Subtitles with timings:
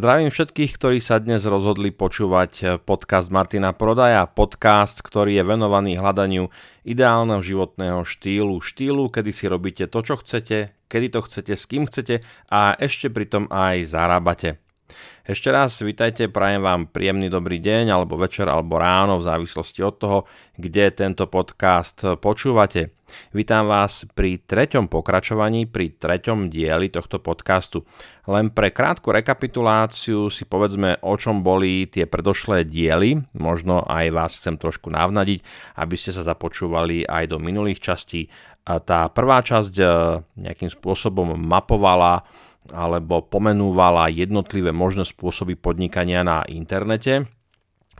[0.00, 6.48] Zdravím všetkých, ktorí sa dnes rozhodli počúvať podcast Martina Prodaja, podcast, ktorý je venovaný hľadaniu
[6.88, 11.84] ideálneho životného štýlu, štýlu, kedy si robíte to, čo chcete, kedy to chcete, s kým
[11.84, 14.56] chcete a ešte pritom aj zarábate.
[15.30, 19.94] Ešte raz vítajte, prajem vám príjemný dobrý deň, alebo večer, alebo ráno, v závislosti od
[19.94, 20.18] toho,
[20.58, 22.98] kde tento podcast počúvate.
[23.30, 27.86] Vítam vás pri treťom pokračovaní, pri treťom dieli tohto podcastu.
[28.26, 33.22] Len pre krátku rekapituláciu si povedzme, o čom boli tie predošlé diely.
[33.38, 35.46] Možno aj vás chcem trošku navnadiť,
[35.78, 38.26] aby ste sa započúvali aj do minulých častí.
[38.66, 39.84] Tá prvá časť e,
[40.42, 42.26] nejakým spôsobom mapovala
[42.70, 47.26] alebo pomenúvala jednotlivé možné spôsoby podnikania na internete,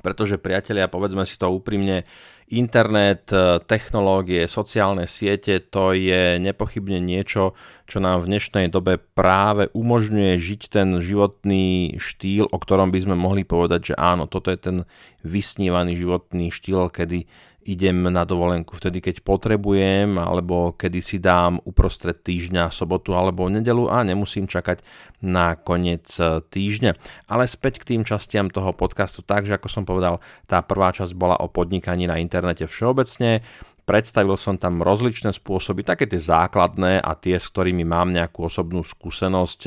[0.00, 2.08] pretože priatelia, povedzme si to úprimne,
[2.50, 7.54] internet, e, technológie, sociálne siete, to je nepochybne niečo,
[7.86, 13.16] čo nám v dnešnej dobe práve umožňuje žiť ten životný štýl, o ktorom by sme
[13.16, 14.76] mohli povedať, že áno, toto je ten
[15.22, 22.16] vysnívaný životný štýl, kedy idem na dovolenku vtedy, keď potrebujem, alebo kedy si dám uprostred
[22.16, 24.80] týždňa, sobotu alebo nedelu a nemusím čakať
[25.20, 26.08] na koniec
[26.50, 26.96] týždňa.
[27.28, 31.36] Ale späť k tým častiam toho podcastu, takže ako som povedal, tá prvá časť bola
[31.36, 33.44] o podnikaní na internete všeobecne,
[33.84, 38.86] predstavil som tam rozličné spôsoby, také tie základné a tie, s ktorými mám nejakú osobnú
[38.86, 39.60] skúsenosť,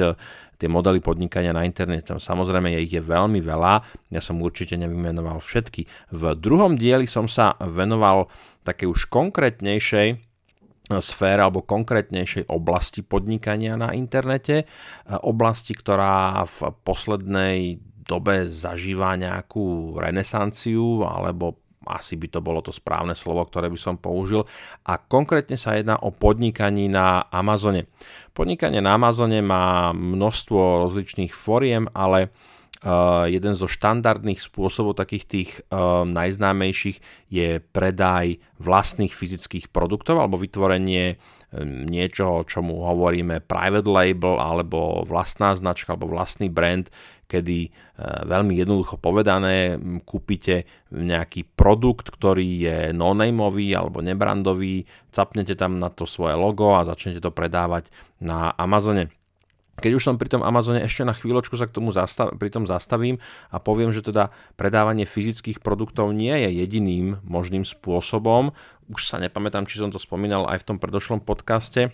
[0.63, 2.15] tie modely podnikania na internete.
[2.15, 3.73] Samozrejme, ich je veľmi veľa,
[4.07, 6.13] ja som určite nevymenoval všetky.
[6.15, 8.31] V druhom dieli som sa venoval
[8.63, 10.19] také už konkrétnejšej eh,
[11.03, 14.63] sfére alebo konkrétnejšej oblasti podnikania na internete.
[14.63, 22.71] Eh, oblasti, ktorá v poslednej dobe zažíva nejakú renesanciu alebo asi by to bolo to
[22.71, 24.47] správne slovo, ktoré by som použil.
[24.87, 27.87] A konkrétne sa jedná o podnikaní na Amazone.
[28.33, 32.33] Podnikanie na Amazone má množstvo rozličných foriem, ale
[32.83, 36.99] Uh, jeden zo štandardných spôsobov takých tých uh, najznámejších
[37.31, 45.55] je predaj vlastných fyzických produktov alebo vytvorenie um, niečoho, čomu hovoríme private label alebo vlastná
[45.55, 46.91] značka alebo vlastný brand,
[47.27, 47.69] kedy e,
[48.27, 56.05] veľmi jednoducho povedané kúpite nejaký produkt, ktorý je no-nameový alebo nebrandový, capnete tam na to
[56.05, 57.89] svoje logo a začnete to predávať
[58.21, 59.09] na Amazone.
[59.73, 62.69] Keď už som pri tom Amazone, ešte na chvíľočku sa k tomu zastav, pri tom
[62.69, 63.17] zastavím
[63.49, 68.53] a poviem, že teda predávanie fyzických produktov nie je jediným možným spôsobom.
[68.93, 71.89] Už sa nepamätám, či som to spomínal aj v tom predošlom podcaste,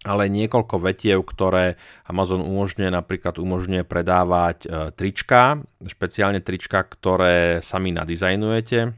[0.00, 1.76] ale niekoľko vetiev, ktoré
[2.08, 8.96] Amazon umožňuje, napríklad umožňuje predávať e, trička, špeciálne trička, ktoré sami nadizajnujete,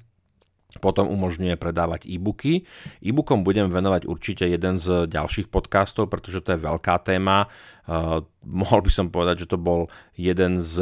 [0.80, 2.64] potom umožňuje predávať e-booky.
[3.04, 7.50] E-bookom budem venovať určite jeden z ďalších podcastov, pretože to je veľká téma.
[7.82, 10.78] Uh, mohol by som povedať, že to bol jeden z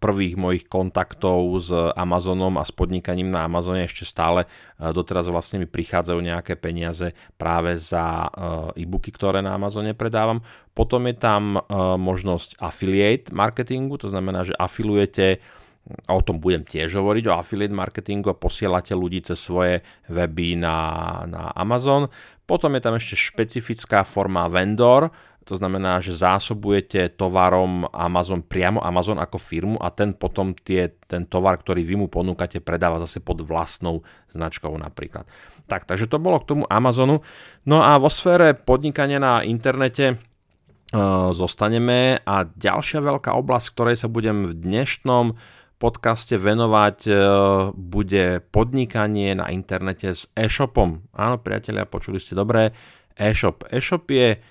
[0.00, 3.84] prvých mojich kontaktov s Amazonom a s podnikaním na Amazone.
[3.84, 9.52] Ešte stále uh, doteraz vlastne mi prichádzajú nejaké peniaze práve za uh, e-booky, ktoré na
[9.52, 10.40] Amazone predávam.
[10.72, 11.58] Potom je tam
[11.98, 15.42] možnosť affiliate marketingu, to znamená, že afilujete
[16.06, 20.60] a o tom budem tiež hovoriť, o affiliate marketingu a posielate ľudí cez svoje weby
[20.60, 20.76] na,
[21.24, 22.12] na Amazon.
[22.48, 25.12] Potom je tam ešte špecifická forma vendor,
[25.48, 31.24] to znamená, že zásobujete tovarom Amazon priamo Amazon ako firmu a ten potom tie, ten
[31.24, 35.24] tovar, ktorý vy mu ponúkate, predáva zase pod vlastnou značkou napríklad.
[35.64, 37.24] Tak, takže to bolo k tomu Amazonu.
[37.64, 40.20] No a vo sfére podnikania na internete
[40.92, 45.32] uh, zostaneme a ďalšia veľká oblasť, ktorej sa budem v dnešnom
[45.78, 47.12] podcaste venovať e,
[47.72, 51.06] bude podnikanie na internete s e-shopom.
[51.14, 52.74] Áno, priatelia, počuli ste dobre,
[53.14, 53.70] e-shop.
[53.70, 54.42] E-shop je,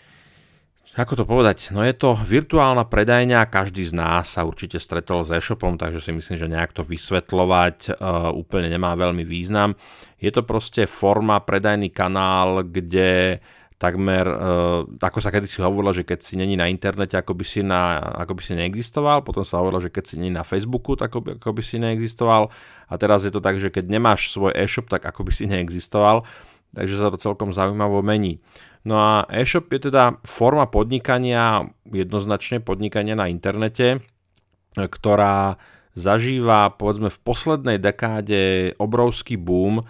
[0.96, 5.36] ako to povedať, no je to virtuálna predajňa, každý z nás sa určite stretol s
[5.36, 9.76] e-shopom, takže si myslím, že nejak to vysvetľovať uh, úplne nemá veľmi význam.
[10.18, 13.44] Je to proste forma, predajný kanál, kde
[13.78, 17.62] takmer, uh, ako sa kedysi hovorilo, že keď si není na internete, ako by si,
[17.62, 21.14] na, ako by si neexistoval, potom sa hovorilo, že keď si není na Facebooku, tak
[21.14, 22.50] ako by, ako by si neexistoval.
[22.90, 26.26] A teraz je to tak, že keď nemáš svoj e-shop, tak ako by si neexistoval,
[26.74, 28.42] takže sa to celkom zaujímavo mení.
[28.82, 34.02] No a e-shop je teda forma podnikania, jednoznačne podnikania na internete,
[34.74, 35.62] ktorá
[35.98, 39.86] zažíva povedzme v poslednej dekáde obrovský boom,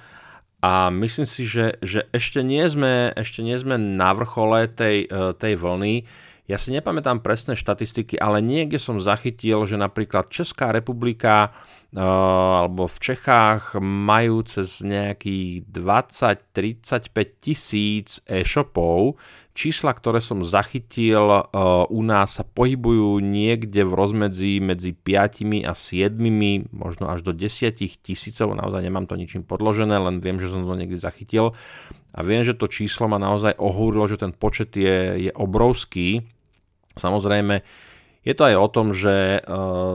[0.58, 5.38] a myslím si, že, že ešte, nie sme, ešte nie sme na vrchole tej, e,
[5.38, 6.10] tej vlny.
[6.48, 12.88] Ja si nepamätám presné štatistiky, ale niekde som zachytil, že napríklad Česká republika uh, alebo
[12.88, 19.20] v Čechách majú cez nejakých 20-35 tisíc e-shopov.
[19.58, 21.42] Čísla, ktoré som zachytil uh,
[21.90, 26.14] u nás sa pohybujú niekde v rozmedzi medzi 5 a 7,
[26.70, 27.74] možno až do 10
[28.06, 28.54] tisícov.
[28.54, 31.58] Naozaj nemám to ničím podložené, len viem, že som to niekde zachytil.
[32.14, 36.22] A viem, že to číslo ma naozaj ohúrilo, že ten počet je, je obrovský
[36.98, 37.62] Samozrejme,
[38.26, 39.42] je to aj o tom, že e,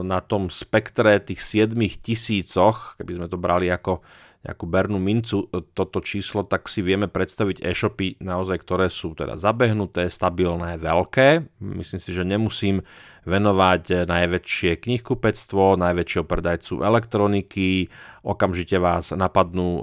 [0.01, 4.01] na tom spektre tých 7 tisícoch, keby sme to brali ako
[4.43, 9.39] nejakú bernú mincu e, toto číslo, tak si vieme predstaviť e-shopy naozaj, ktoré sú teda
[9.39, 11.59] zabehnuté, stabilné, veľké.
[11.63, 12.83] Myslím si, že nemusím
[13.23, 17.87] venovať najväčšie knihkupectvo, najväčšieho predajcu elektroniky,
[18.27, 19.81] okamžite vás napadnú e,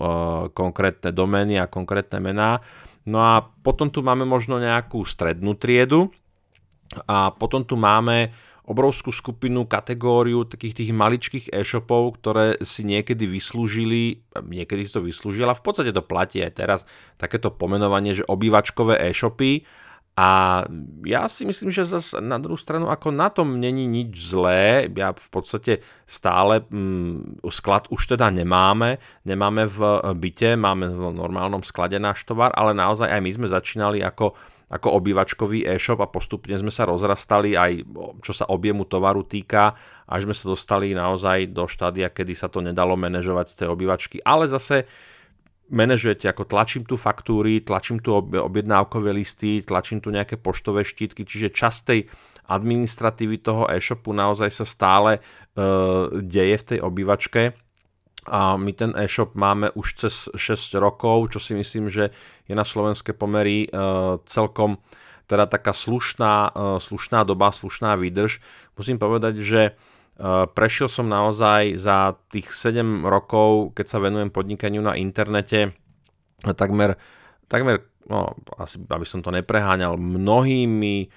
[0.52, 2.60] konkrétne domény a konkrétne mená.
[3.08, 6.12] No a potom tu máme možno nejakú strednú triedu,
[7.06, 8.34] a potom tu máme
[8.70, 15.42] obrovskú skupinu, kategóriu takých tých maličkých e-shopov, ktoré si niekedy vyslúžili, niekedy si to vyslúžili,
[15.50, 16.80] a v podstate to platí aj teraz,
[17.18, 19.66] takéto pomenovanie, že obývačkové e-shopy.
[20.20, 20.62] A
[21.08, 24.84] ja si myslím, že zase na druhú stranu ako na tom není nič zlé.
[24.92, 29.00] Ja v podstate stále mm, sklad už teda nemáme.
[29.24, 29.78] Nemáme v
[30.12, 34.36] byte, máme v normálnom sklade náš tovar, ale naozaj aj my sme začínali ako
[34.70, 37.82] ako obývačkový e-shop a postupne sme sa rozrastali aj
[38.22, 39.74] čo sa objemu tovaru týka,
[40.06, 44.16] až sme sa dostali naozaj do štádia, kedy sa to nedalo manažovať z tej obývačky.
[44.22, 44.86] Ale zase
[45.74, 51.50] manažujete, ako tlačím tu faktúry, tlačím tu objednávkové listy, tlačím tu nejaké poštové štítky, čiže
[51.50, 52.00] časť tej
[52.50, 55.20] administratívy toho e-shopu naozaj sa stále e,
[56.18, 57.54] deje v tej obývačke
[58.28, 62.12] a my ten e-shop máme už cez 6 rokov, čo si myslím, že
[62.44, 64.82] je na slovenské pomery uh, celkom
[65.24, 68.42] teda taká slušná, uh, slušná doba, slušná výdrž.
[68.76, 74.84] Musím povedať, že uh, prešiel som naozaj za tých 7 rokov, keď sa venujem podnikaniu
[74.84, 75.72] na internete,
[76.44, 77.00] takmer,
[77.48, 81.08] takmer no, asi aby som to nepreháňal, mnohými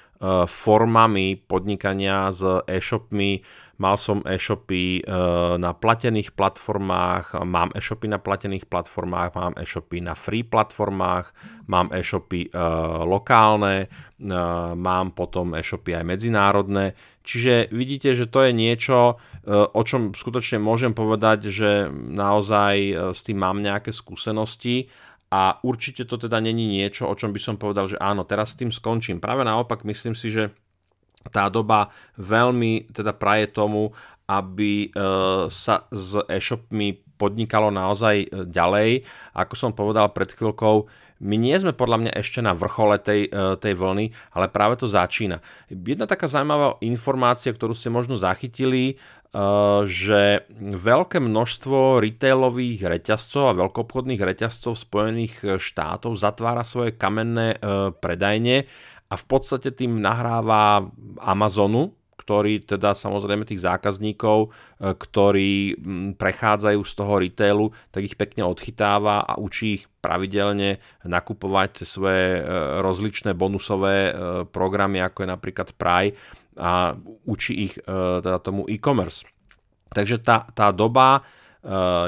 [0.48, 3.44] formami podnikania s e-shopmi,
[3.74, 5.20] Mal som e-shopy e,
[5.58, 11.34] na platených platformách, mám e-shopy na platených platformách, mám e-shopy na free platformách,
[11.66, 12.60] mám e-shopy e,
[13.02, 13.90] lokálne,
[14.78, 16.94] mám potom e-shopy aj medzinárodné.
[17.26, 19.20] Čiže vidíte, že to je niečo,
[19.52, 22.76] o čom skutočne môžem povedať, že naozaj
[23.12, 24.88] s tým mám nejaké skúsenosti
[25.34, 28.60] a určite to teda není niečo, o čom by som povedal, že áno, teraz s
[28.62, 29.18] tým skončím.
[29.18, 30.54] Práve naopak myslím si, že
[31.34, 31.90] tá doba
[32.22, 33.98] veľmi teda praje tomu,
[34.30, 34.90] aby e,
[35.50, 39.10] sa s e-shopmi podnikalo naozaj e, ďalej.
[39.34, 40.86] Ako som povedal pred chvíľkou,
[41.24, 44.86] my nie sme podľa mňa ešte na vrchole tej, e, tej vlny, ale práve to
[44.86, 45.42] začína.
[45.72, 49.02] Jedna taká zaujímavá informácia, ktorú ste možno zachytili,
[49.90, 57.58] že veľké množstvo retailových reťazcov a veľkoobchodných reťazcov Spojených štátov zatvára svoje kamenné
[57.98, 58.70] predajne
[59.10, 60.90] a v podstate tým nahráva
[61.22, 64.50] Amazonu, ktorý teda samozrejme tých zákazníkov, e,
[64.96, 65.76] ktorí
[66.16, 72.40] prechádzajú z toho retailu, tak ich pekne odchytáva a učí ich pravidelne nakupovať cez svoje
[72.80, 74.16] rozličné bonusové
[74.52, 76.16] programy, ako je napríklad Praj
[76.58, 79.26] a učí ich teda tomu e-commerce.
[79.94, 81.22] Takže tá, tá doba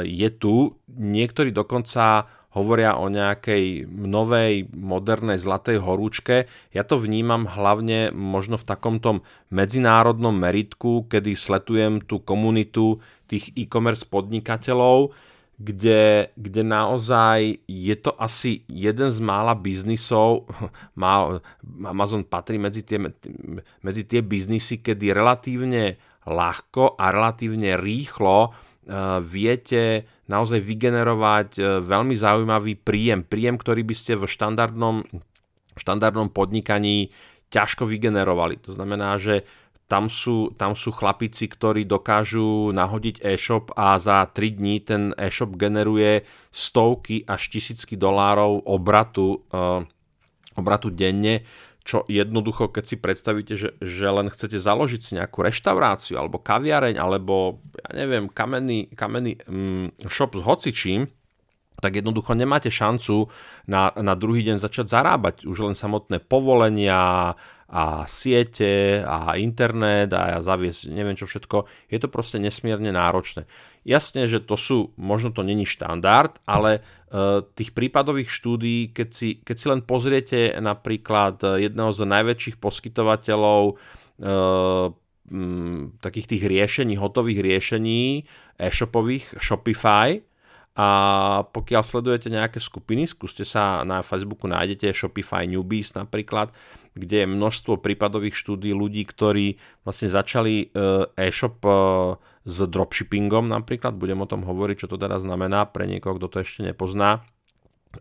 [0.04, 6.48] je tu, niektorí dokonca hovoria o nejakej novej, modernej zlatej horúčke.
[6.72, 13.52] Ja to vnímam hlavne možno v takom tom medzinárodnom meritku, kedy sletujem tú komunitu tých
[13.60, 15.12] e-commerce podnikateľov,
[15.56, 20.52] kde, kde naozaj je to asi jeden z mála biznisov,
[21.96, 23.00] Amazon patrí medzi tie,
[23.84, 25.96] medzi tie biznisy, kedy relatívne
[26.26, 28.52] ľahko a relatívne rýchlo
[29.26, 33.26] viete naozaj vygenerovať e, veľmi zaujímavý príjem.
[33.26, 35.02] Príjem, ktorý by ste v štandardnom,
[35.74, 37.10] v štandardnom podnikaní
[37.50, 38.62] ťažko vygenerovali.
[38.66, 39.46] To znamená, že
[39.86, 45.54] tam sú, tam sú chlapici, ktorí dokážu nahodiť e-shop a za 3 dní ten e-shop
[45.62, 49.86] generuje stovky až tisícky dolárov obratu, uh,
[50.58, 51.46] obratu denne,
[51.86, 56.98] čo jednoducho, keď si predstavíte, že, že len chcete založiť si nejakú reštauráciu alebo kaviareň
[56.98, 61.14] alebo, ja neviem, kamenný, kamenný mm, shop s hocičím,
[61.78, 63.30] tak jednoducho nemáte šancu
[63.70, 65.46] na, na druhý deň začať zarábať.
[65.46, 72.08] Už len samotné povolenia, a siete a internet a zaviesť neviem čo všetko, je to
[72.14, 73.50] proste nesmierne náročné.
[73.82, 79.30] Jasne, že to sú, možno to není štandard, ale e, tých prípadových štúdí, keď si,
[79.42, 83.74] keď si len pozriete napríklad jedného z najväčších poskytovateľov e,
[86.06, 88.30] takých tých riešení, hotových riešení
[88.62, 90.22] e-shopových, Shopify,
[90.76, 90.90] a
[91.56, 96.52] pokiaľ sledujete nejaké skupiny, skúste sa na Facebooku, nájdete Shopify Newbies napríklad,
[96.96, 101.72] kde je množstvo prípadových štúdí ľudí, ktorí vlastne začali e, e-shop e,
[102.48, 106.38] s dropshippingom napríklad, budem o tom hovoriť, čo to teda znamená pre niekoho, kto to
[106.42, 107.28] ešte nepozná.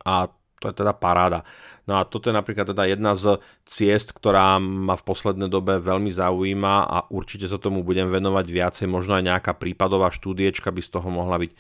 [0.07, 0.31] A
[0.63, 1.45] to je teda paráda.
[1.85, 3.37] No a toto je napríklad teda jedna z
[3.69, 8.87] ciest, ktorá ma v poslednej dobe veľmi zaujíma a určite sa tomu budem venovať viacej,
[8.89, 11.53] možno aj nejaká prípadová štúdiečka by z toho mohla byť.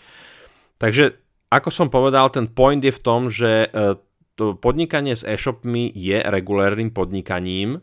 [0.80, 1.04] Takže
[1.52, 3.94] ako som povedal, ten point je v tom, že e,
[4.34, 7.78] to podnikanie s e-shopmi je regulérnym podnikaním.
[7.78, 7.80] E,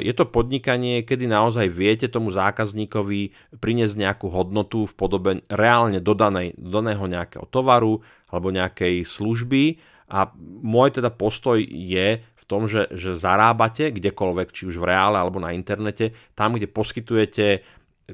[0.00, 6.56] je to podnikanie, kedy naozaj viete tomu zákazníkovi priniesť nejakú hodnotu v podobe reálne dodanej,
[6.56, 8.00] dodaného nejakého tovaru
[8.32, 10.30] alebo nejakej služby a
[10.62, 15.42] môj teda postoj je v tom, že, že zarábate kdekoľvek, či už v reále alebo
[15.42, 17.66] na internete, tam, kde poskytujete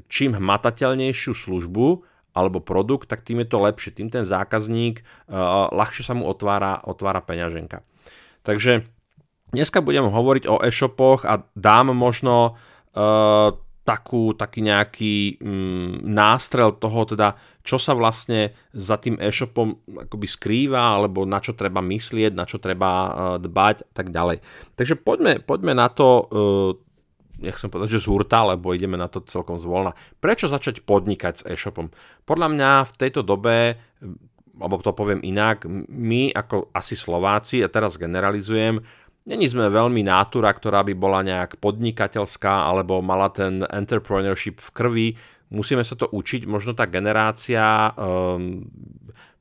[0.08, 1.86] čím hmatateľnejšiu službu,
[2.32, 3.92] alebo produkt, tak tým je to lepšie.
[3.92, 7.84] Tým ten zákazník uh, ľahšie sa mu otvára, otvára peňaženka.
[8.42, 8.88] Takže
[9.52, 12.56] dneska budem hovoriť o e-shopoch a dám možno
[12.96, 17.34] uh, takú, taký nejaký um, nástrel toho, teda,
[17.66, 22.62] čo sa vlastne za tým e-shopom akoby skrýva, alebo na čo treba myslieť, na čo
[22.62, 23.10] treba uh,
[23.42, 24.38] dbať a tak ďalej.
[24.78, 26.24] Takže poďme, poďme na to uh,
[27.42, 29.98] nechcem povedať, že z hurta, lebo ideme na to celkom zvolna.
[30.22, 31.90] Prečo začať podnikať s e-shopom?
[32.22, 33.76] Podľa mňa v tejto dobe,
[34.56, 38.80] alebo to poviem inak, my ako asi Slováci, a teraz generalizujem,
[39.22, 45.08] Není sme veľmi nátura, ktorá by bola nejak podnikateľská alebo mala ten entrepreneurship v krvi.
[45.54, 46.42] Musíme sa to učiť.
[46.50, 48.66] Možno tá generácia um,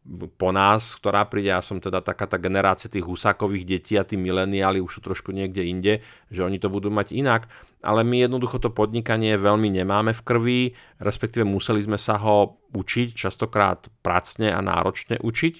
[0.09, 4.17] po nás, ktorá príde, ja som teda taká tá generácia tých husákových detí a tí
[4.17, 5.93] mileniáli už sú trošku niekde inde,
[6.33, 7.45] že oni to budú mať inak,
[7.85, 10.61] ale my jednoducho to podnikanie veľmi nemáme v krvi,
[10.97, 15.53] respektíve museli sme sa ho učiť, častokrát pracne a náročne učiť.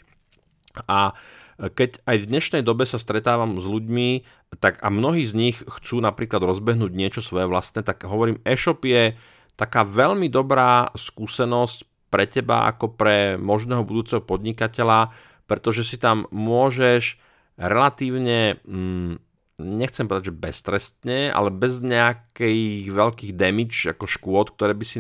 [0.89, 1.13] A
[1.61, 4.25] keď aj v dnešnej dobe sa stretávam s ľuďmi,
[4.57, 9.13] tak a mnohí z nich chcú napríklad rozbehnúť niečo svoje vlastné, tak hovorím, e-shop je
[9.53, 15.15] taká veľmi dobrá skúsenosť pre teba ako pre možného budúceho podnikateľa,
[15.47, 17.15] pretože si tam môžeš
[17.55, 19.17] relatívne, mm,
[19.63, 24.99] nechcem povedať, že beztrestne, ale bez nejakých veľkých damage ako škôd, ktoré by si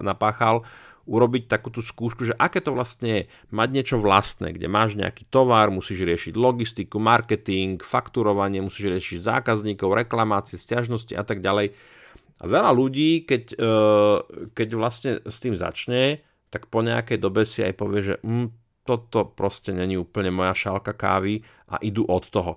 [0.00, 0.62] napáchal,
[1.10, 5.26] urobiť takú tú skúšku, že aké to vlastne je mať niečo vlastné, kde máš nejaký
[5.26, 11.74] tovar, musíš riešiť logistiku, marketing, fakturovanie, musíš riešiť zákazníkov, reklamácie, stiažnosti a tak ďalej
[12.40, 13.68] a veľa ľudí, keď, e,
[14.56, 18.48] keď vlastne s tým začne, tak po nejakej dobe si aj povie, že mm,
[18.88, 22.56] toto proste není úplne moja šálka kávy a idú od toho.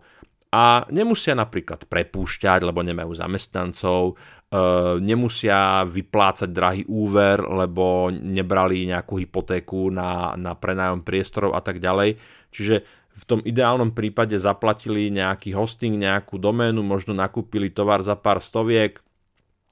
[0.54, 4.62] A nemusia napríklad prepúšťať, lebo nemajú zamestnancov, e,
[5.04, 12.22] nemusia vyplácať drahý úver, lebo nebrali nejakú hypotéku na, na prenájom priestorov a tak ďalej.
[12.54, 12.76] Čiže
[13.14, 19.04] v tom ideálnom prípade zaplatili nejaký hosting, nejakú doménu, možno nakúpili tovar za pár stoviek,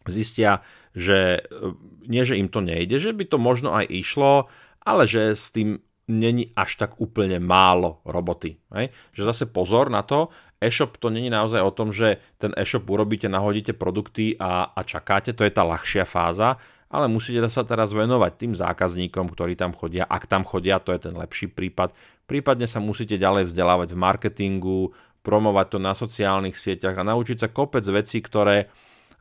[0.10, 0.65] zistia,
[0.98, 1.72] že e,
[2.08, 4.50] nie, že im to nejde, že by to možno aj išlo,
[4.81, 5.77] ale že s tým
[6.12, 8.60] není až tak úplne málo roboty.
[8.74, 8.91] Hej?
[9.15, 13.31] Že zase pozor na to, e-shop to není naozaj o tom, že ten e-shop urobíte,
[13.31, 16.60] nahodíte produkty a, a čakáte, to je tá ľahšia fáza,
[16.91, 20.03] ale musíte sa teraz venovať tým zákazníkom, ktorí tam chodia.
[20.03, 21.96] Ak tam chodia, to je ten lepší prípad.
[22.27, 24.79] Prípadne sa musíte ďalej vzdelávať v marketingu,
[25.24, 28.67] promovať to na sociálnych sieťach a naučiť sa kopec vecí, ktoré,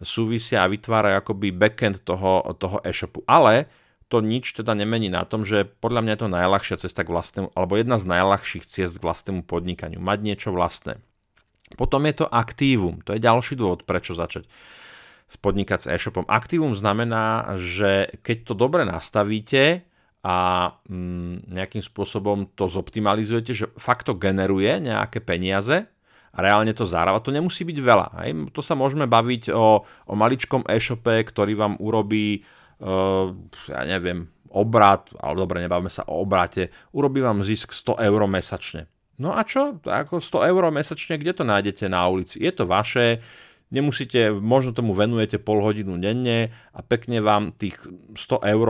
[0.00, 3.20] súvisia a vytvárajú akoby backend toho, toho e-shopu.
[3.28, 3.68] Ale
[4.10, 7.48] to nič teda nemení na tom, že podľa mňa je to najľahšia cesta k vlastnému,
[7.54, 10.02] alebo jedna z najľahších ciest k vlastnému podnikaniu.
[10.02, 10.98] Mať niečo vlastné.
[11.78, 12.98] Potom je to aktívum.
[13.06, 14.50] To je ďalší dôvod, prečo začať
[15.38, 16.26] podnikať s e-shopom.
[16.26, 19.86] Aktívum znamená, že keď to dobre nastavíte
[20.26, 20.36] a
[20.90, 25.86] mm, nejakým spôsobom to zoptimalizujete, že fakt to generuje nejaké peniaze,
[26.34, 27.22] reálne to zarába.
[27.22, 28.08] To nemusí byť veľa.
[28.22, 28.30] Hej?
[28.54, 32.42] To sa môžeme baviť o, o maličkom e-shope, ktorý vám urobí,
[32.82, 33.34] uh,
[33.70, 38.90] ja neviem, obrat, ale dobre, nebavme sa o obrate, urobí vám zisk 100 eur mesačne.
[39.20, 39.78] No a čo?
[39.84, 42.40] Ako 100 eur mesačne, kde to nájdete na ulici?
[42.40, 43.20] Je to vaše,
[43.70, 47.78] nemusíte, možno tomu venujete pol hodinu denne a pekne vám tých
[48.18, 48.68] 100 eur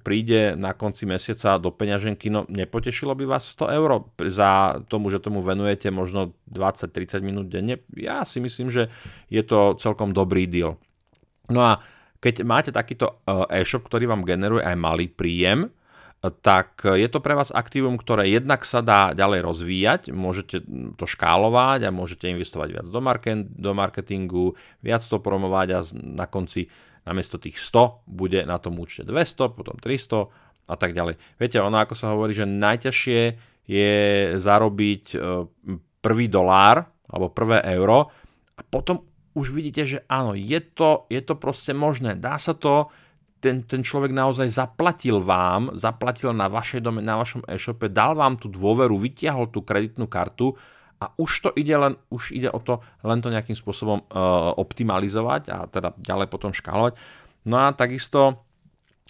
[0.00, 3.90] príde na konci mesiaca do peňaženky, no nepotešilo by vás 100 eur
[4.32, 7.84] za tomu, že tomu venujete možno 20-30 minút denne?
[7.92, 8.88] Ja si myslím, že
[9.28, 10.80] je to celkom dobrý deal.
[11.52, 11.72] No a
[12.20, 15.68] keď máte takýto e, e-shop, ktorý vám generuje aj malý príjem,
[16.20, 20.60] tak je to pre vás aktívum, ktoré jednak sa dá ďalej rozvíjať, môžete
[21.00, 24.52] to škálovať a môžete investovať viac do, market, do marketingu,
[24.84, 26.68] viac to promovať a na konci
[27.08, 31.16] namiesto tých 100 bude na tom účte 200, potom 300 a tak ďalej.
[31.40, 33.20] Viete, ono ako sa hovorí, že najťažšie
[33.64, 33.92] je
[34.36, 35.18] zarobiť e,
[36.04, 38.12] prvý dolár alebo prvé euro
[38.54, 42.18] a potom už vidíte, že áno, je to, je to proste možné.
[42.18, 42.90] Dá sa to,
[43.40, 48.36] ten, ten človek naozaj zaplatil vám, zaplatil na, vašej dome, na vašom e-shope, dal vám
[48.36, 50.52] tú dôveru, vytiahol tú kreditnú kartu
[51.00, 55.42] a už to ide len, už ide o to len to nejakým spôsobom uh, optimalizovať
[55.48, 57.00] a teda ďalej potom škálovať.
[57.48, 58.44] No a takisto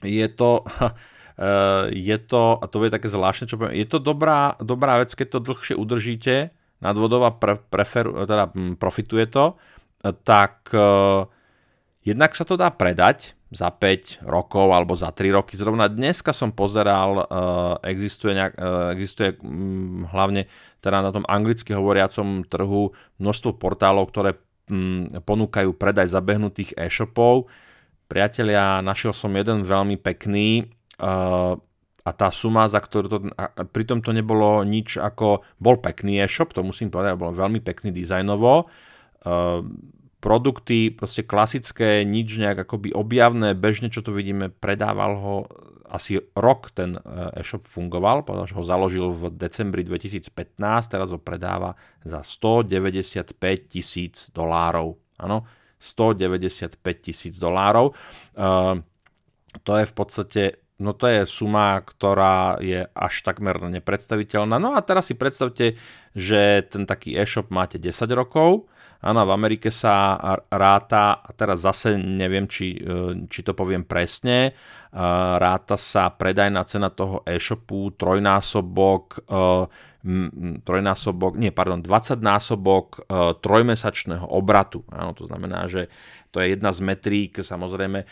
[0.06, 4.54] je to, uh, je to, a to je také zvláštne, čo poviem, je to dobrá,
[4.62, 9.58] dobrá vec, keď to dlhšie udržíte nad vodou a pre, prefer, teda profituje to,
[10.24, 11.26] tak uh,
[12.04, 15.58] jednak sa to dá predať, za 5 rokov alebo za 3 roky.
[15.58, 17.26] Zrovna dneska som pozeral, uh,
[17.82, 20.46] existuje, nejak, uh, existuje um, hlavne
[20.78, 24.38] teda na tom anglicky hovoriacom trhu množstvo portálov, ktoré
[24.70, 27.50] um, ponúkajú predaj zabehnutých e-shopov.
[28.06, 30.70] Priatelia, našiel som jeden veľmi pekný
[31.02, 31.58] uh,
[32.00, 36.54] a tá suma, za ktorú to, a pritom to nebolo nič ako, bol pekný e-shop,
[36.54, 38.70] to musím povedať, bol veľmi pekný dizajnovo.
[40.20, 45.34] Produkty, proste klasické, nič nejak akoby objavné, bežne čo tu vidíme, predával ho
[45.90, 47.00] asi rok ten e,
[47.42, 50.30] e-shop fungoval, povedal, že ho založil v decembri 2015,
[50.86, 51.74] teraz ho predáva
[52.06, 53.34] za 195
[53.66, 54.94] tisíc dolárov.
[55.18, 55.48] Áno,
[55.82, 57.96] 195 tisíc dolárov.
[58.36, 58.84] Uh,
[59.64, 60.42] to je v podstate
[60.80, 64.56] no to je suma, ktorá je až takmer nepredstaviteľná.
[64.56, 65.76] No a teraz si predstavte,
[66.16, 68.66] že ten taký e-shop máte 10 rokov,
[69.00, 70.12] Áno, v Amerike sa
[70.52, 74.52] ráta, a teraz zase neviem, či, e, či to poviem presne, e,
[75.40, 79.44] ráta sa predajná cena toho e-shopu, trojnásobok, e,
[80.64, 83.04] trojnásobok, nie, pardon, 20 násobok
[83.44, 84.80] trojmesačného obratu.
[84.88, 85.92] Áno, to znamená, že
[86.32, 88.08] to je jedna z metrík, samozrejme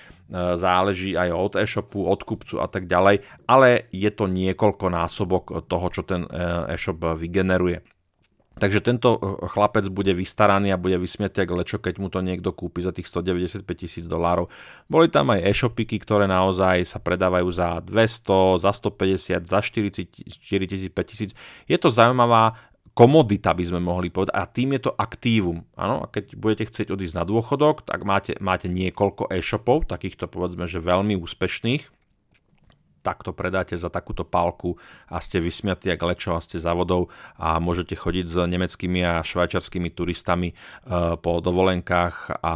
[0.61, 5.87] záleží aj od e-shopu, od kupcu a tak ďalej, ale je to niekoľko násobok toho,
[5.88, 6.29] čo ten
[6.68, 7.81] e-shop vygeneruje.
[8.59, 9.18] Takže tento eh,
[9.49, 13.07] chlapec bude vystaraný a bude vysmietý ako lečo, keď mu to niekto kúpi za tých
[13.07, 14.51] 195 tisíc dolárov.
[14.90, 20.11] Boli tam aj e-shopiky, ktoré naozaj sa predávajú za 200, za 150, za 40,
[20.42, 21.33] 4000, 5000.
[21.71, 22.59] Je to zaujímavá
[22.99, 25.62] komodita, by sme mohli povedať, a tým je to aktívum.
[25.79, 26.03] Ano?
[26.03, 30.83] A keď budete chcieť odísť na dôchodok, tak máte, máte niekoľko e-shopov, takýchto povedzme, že
[30.83, 31.97] veľmi úspešných,
[33.02, 34.76] takto predáte za takúto pálku
[35.08, 39.22] a ste vysmiatí ako lečo a ste za vodou a môžete chodiť s nemeckými a
[39.24, 40.54] švajčarskými turistami e,
[41.18, 42.54] po dovolenkách a,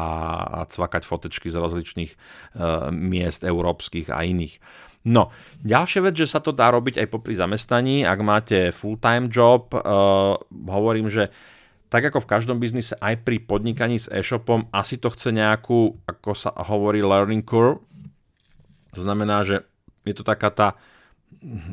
[0.68, 2.16] cvakať fotečky z rozličných e,
[2.90, 4.58] miest európskych a iných.
[5.02, 5.34] No,
[5.66, 10.38] ďalšia vec, že sa to dá robiť aj popri zamestnaní, ak máte full-time job, uh,
[10.70, 11.34] hovorím, že
[11.90, 16.32] tak ako v každom biznise, aj pri podnikaní s e-shopom, asi to chce nejakú, ako
[16.32, 17.84] sa hovorí, learning curve.
[18.96, 19.66] To znamená, že
[20.06, 20.68] je to taká tá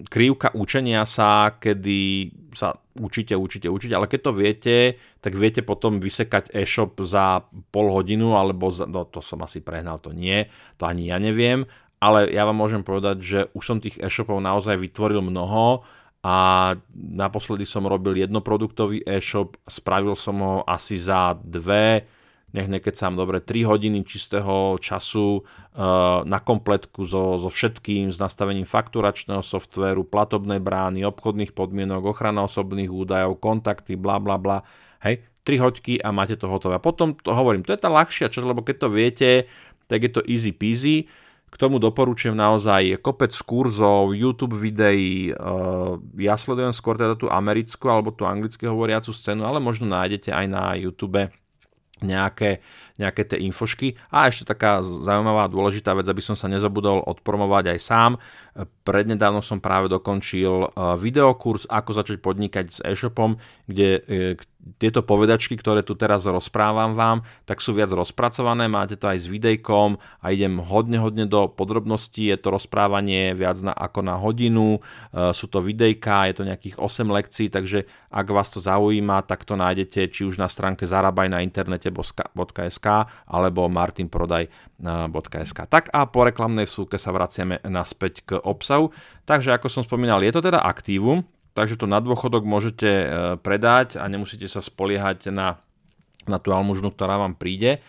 [0.08, 4.76] krivka učenia sa, kedy sa učíte, učíte, učíte, ale keď to viete,
[5.20, 10.00] tak viete potom vysekať e-shop za pol hodinu, alebo za, no to som asi prehnal,
[10.00, 10.48] to nie,
[10.80, 11.68] to ani ja neviem,
[12.00, 15.84] ale ja vám môžem povedať, že už som tých e-shopov naozaj vytvoril mnoho
[16.24, 16.36] a
[16.96, 22.08] naposledy som robil jednoproduktový e-shop, spravil som ho asi za dve,
[22.50, 28.66] nech nekecám dobre, 3 hodiny čistého času uh, na kompletku so, so všetkým, s nastavením
[28.66, 34.66] fakturačného softvéru, platobnej brány, obchodných podmienok, ochrana osobných údajov, kontakty, bla bla bla.
[35.06, 36.82] Hej, 3 hoďky a máte to hotové.
[36.82, 39.30] A potom to hovorím, to je tá ľahšia časť, lebo keď to viete,
[39.86, 41.06] tak je to easy peasy.
[41.50, 47.90] K tomu doporučujem naozaj kopec kurzov, YouTube videí, uh, ja sledujem skôr teda tú americkú
[47.90, 51.30] alebo tú anglicky hovoriacu scénu, ale možno nájdete aj na YouTube
[52.02, 52.62] nejaké,
[53.00, 53.96] nejaké tie infošky.
[54.12, 58.12] A ešte taká zaujímavá dôležitá vec, aby som sa nezabudol odpromovať aj sám.
[58.84, 64.36] Prednedávno som práve dokončil eh, videokurs, ako začať podnikať s e-shopom, kde eh,
[64.78, 69.32] tieto povedačky, ktoré tu teraz rozprávam vám, tak sú viac rozpracované, máte to aj s
[69.32, 74.84] videjkom a idem hodne, hodne do podrobností, je to rozprávanie viac na, ako na hodinu,
[75.16, 79.48] e, sú to videjka, je to nejakých 8 lekcií, takže ak vás to zaujíma, tak
[79.48, 82.88] to nájdete či už na stránke zarabaj na internete.sk
[83.28, 84.49] alebo Martin Prodaj
[84.80, 85.60] www.martinaprodaj.sk.
[85.67, 88.95] Tak a po reklamnej súke sa vraciame naspäť k obsahu.
[89.28, 93.06] Takže ako som spomínal, je to teda aktívum, takže to na dôchodok môžete e,
[93.43, 95.60] predať a nemusíte sa spoliehať na,
[96.25, 97.78] na tú almužnu, ktorá vám príde.
[97.78, 97.80] E,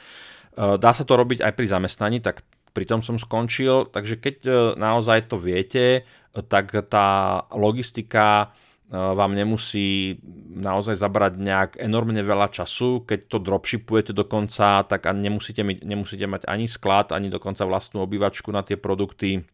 [0.56, 4.50] dá sa to robiť aj pri zamestnaní, tak pri tom som skončil, takže keď e,
[4.78, 8.54] naozaj to viete, tak tá logistika
[8.90, 10.18] vám nemusí
[10.50, 13.06] naozaj zabrať nejak enormne veľa času.
[13.06, 18.66] Keď to dropshipujete dokonca, tak nemusíte, nemusíte mať ani sklad, ani dokonca vlastnú obývačku na
[18.66, 19.46] tie produkty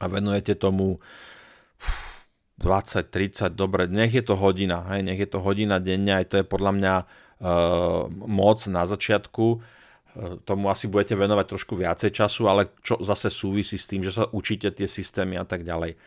[0.00, 1.04] a venujete tomu
[2.64, 6.34] 20, 30, dobre, nech je to hodina, hej, nech je to hodina denne, aj to
[6.40, 7.06] je podľa mňa uh,
[8.08, 9.46] moc na začiatku.
[9.52, 14.14] Uh, tomu asi budete venovať trošku viacej času, ale čo zase súvisí s tým, že
[14.14, 15.98] sa učíte tie systémy a tak ďalej.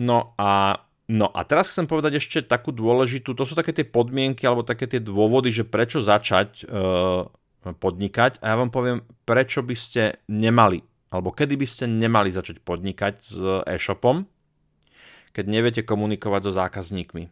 [0.00, 4.44] No a No a teraz chcem povedať ešte takú dôležitú, to sú také tie podmienky
[4.44, 7.24] alebo také tie dôvody, že prečo začať e,
[7.64, 12.60] podnikať a ja vám poviem, prečo by ste nemali, alebo kedy by ste nemali začať
[12.60, 14.28] podnikať s e-shopom,
[15.32, 17.24] keď neviete komunikovať so zákazníkmi.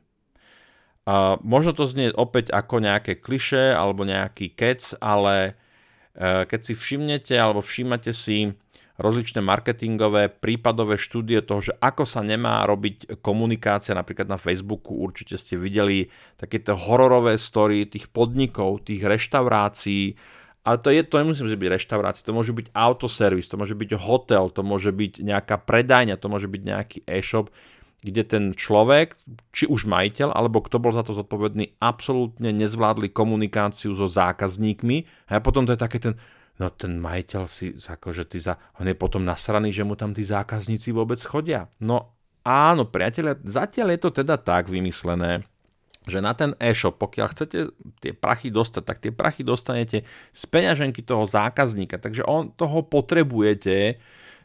[1.07, 5.53] A možno to znie opäť ako nejaké kliše alebo nejaký kec, ale
[6.17, 8.57] e, keď si všimnete alebo všímate si
[8.97, 14.97] rozličné marketingové prípadové štúdie toho, že ako sa nemá robiť komunikácia napríklad na Facebooku.
[14.97, 16.09] Určite ste videli
[16.41, 20.17] takéto hororové story tých podnikov, tých reštaurácií,
[20.67, 24.51] ale to, je, to nemusí byť reštaurácia, to môže byť autoservis, to môže byť hotel,
[24.51, 27.55] to môže byť nejaká predajňa, to môže byť nejaký e-shop,
[28.03, 29.15] kde ten človek,
[29.55, 35.31] či už majiteľ, alebo kto bol za to zodpovedný, absolútne nezvládli komunikáciu so zákazníkmi.
[35.31, 36.15] A potom to je také ten,
[36.57, 40.25] no ten majiteľ si, akože ty za, on je potom nasraný, že mu tam tí
[40.25, 41.69] zákazníci vôbec chodia.
[41.81, 42.17] No
[42.47, 45.45] áno, priatelia, zatiaľ je to teda tak vymyslené,
[46.07, 47.59] že na ten e-shop, pokiaľ chcete
[47.99, 53.99] tie prachy dostať, tak tie prachy dostanete z peňaženky toho zákazníka, takže on toho potrebujete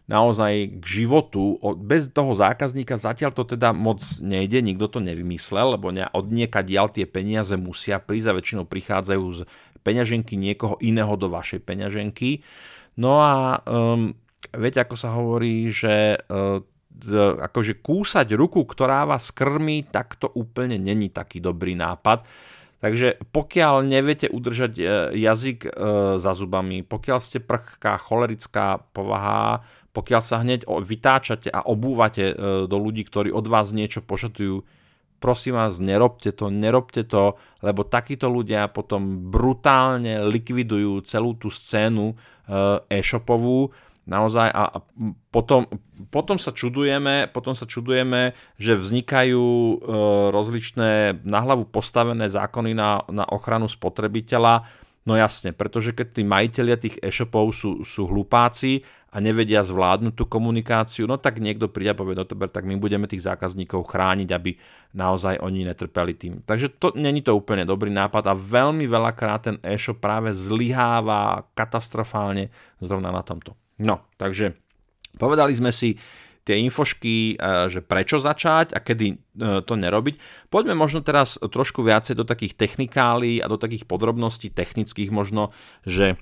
[0.09, 1.61] naozaj k životu.
[1.77, 6.25] Bez toho zákazníka zatiaľ to teda moc nejde, nikto to nevymyslel, lebo od
[6.65, 9.39] diaľ tie peniaze musia prísť a väčšinou prichádzajú z
[9.81, 12.41] peňaženky niekoho iného do vašej peňaženky.
[12.97, 14.13] No a um,
[14.53, 16.61] viete, ako sa hovorí, že uh,
[17.41, 22.21] akože kúsať ruku, ktorá vás krmí, tak to úplne není taký dobrý nápad.
[22.81, 24.83] Takže pokiaľ neviete udržať e,
[25.21, 25.71] jazyk e,
[26.17, 29.61] za zubami, pokiaľ ste prchká, cholerická povaha,
[29.93, 34.65] pokiaľ sa hneď vytáčate a obúvate e, do ľudí, ktorí od vás niečo požadujú,
[35.21, 42.17] prosím vás, nerobte to, nerobte to, lebo takíto ľudia potom brutálne likvidujú celú tú scénu
[42.17, 43.69] eh, e-shopovú,
[44.09, 44.81] naozaj a,
[45.29, 45.69] potom,
[46.09, 49.75] potom sa čudujeme, potom sa čudujeme, že vznikajú e,
[50.33, 56.77] rozličné na hlavu postavené zákony na, na ochranu spotrebiteľa, No jasne, pretože keď tí majiteľia
[56.77, 61.99] tých e-shopov sú, sú hlupáci a nevedia zvládnuť tú komunikáciu, no tak niekto príde a
[61.99, 64.55] povie, no tak my budeme tých zákazníkov chrániť, aby
[64.95, 66.33] naozaj oni netrpeli tým.
[66.47, 72.55] Takže to není to úplne dobrý nápad a veľmi veľakrát ten e-shop práve zlyháva katastrofálne
[72.79, 73.59] zrovna na tomto.
[73.83, 74.55] No, takže
[75.19, 75.99] povedali sme si,
[76.41, 79.15] tie infošky, e, že prečo začať a kedy e,
[79.61, 80.47] to nerobiť.
[80.49, 85.53] Poďme možno teraz trošku viacej do takých technikálí a do takých podrobností technických možno,
[85.85, 86.17] že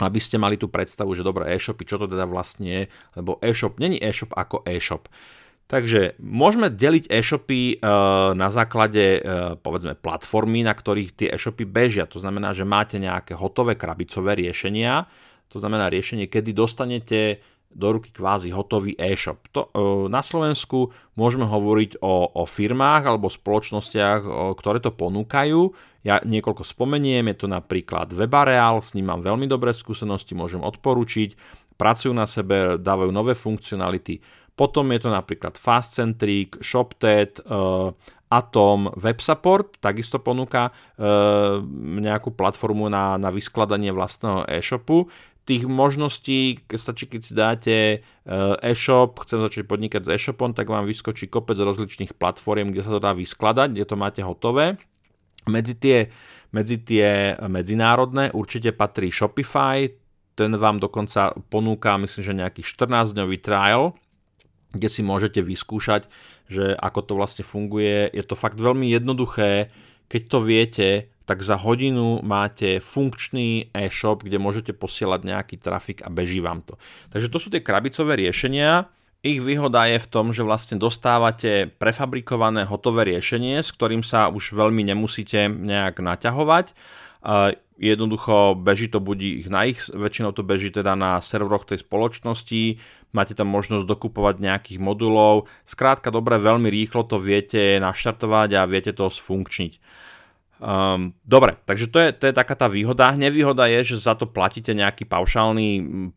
[0.00, 2.82] aby ste mali tú predstavu, že dobré e-shopy, čo to teda vlastne je,
[3.18, 5.10] lebo e-shop není e-shop ako e-shop.
[5.68, 7.86] Takže môžeme deliť e-shopy e,
[8.36, 9.24] na základe
[9.64, 12.04] povedzme platformy, na ktorých tie e-shopy bežia.
[12.12, 15.08] To znamená, že máte nejaké hotové krabicové riešenia,
[15.48, 17.40] to znamená riešenie, kedy dostanete
[17.72, 19.48] do ruky kvázi hotový e-shop.
[19.56, 24.20] To, e, na Slovensku môžeme hovoriť o, o firmách alebo spoločnostiach,
[24.56, 25.72] ktoré to ponúkajú.
[26.02, 31.38] Ja niekoľko spomeniem, je to napríklad Webareal, s ním mám veľmi dobré skúsenosti, môžem odporučiť.
[31.78, 34.18] Pracujú na sebe, dávajú nové funkcionality.
[34.52, 37.42] Potom je to napríklad Fastcentric, ShopTet, e,
[38.32, 40.72] Atom, WebSupport takisto ponúka e,
[42.00, 45.08] nejakú platformu na, na vyskladanie vlastného e-shopu
[45.42, 50.86] tých možností, stačí keď si dáte eh, e-shop, chcem začať podnikať s e-shopom, tak vám
[50.86, 54.78] vyskočí kopec rozličných platform, kde sa to dá vyskladať, kde to máte hotové.
[55.48, 56.10] Medzi tie,
[56.54, 59.90] medzi tie medzinárodné určite patrí Shopify,
[60.32, 63.92] ten vám dokonca ponúka, myslím, že nejaký 14-dňový trial,
[64.72, 66.08] kde si môžete vyskúšať,
[66.48, 68.08] že ako to vlastne funguje.
[68.10, 69.68] Je to fakt veľmi jednoduché,
[70.08, 70.88] keď to viete,
[71.24, 76.76] tak za hodinu máte funkčný e-shop, kde môžete posielať nejaký trafik a beží vám to.
[77.14, 78.90] Takže to sú tie krabicové riešenia.
[79.22, 84.50] Ich výhoda je v tom, že vlastne dostávate prefabrikované hotové riešenie, s ktorým sa už
[84.50, 86.74] veľmi nemusíte nejak naťahovať.
[87.78, 92.82] jednoducho beží to budí na ich, väčšinou to beží teda na serveroch tej spoločnosti,
[93.14, 98.90] máte tam možnosť dokupovať nejakých modulov, skrátka dobre, veľmi rýchlo to viete naštartovať a viete
[98.90, 99.78] to sfunkčniť.
[100.62, 103.14] Um, dobre, takže to je, to je taká tá výhoda.
[103.14, 105.68] Nevýhoda je, že za to platíte nejaký paušálny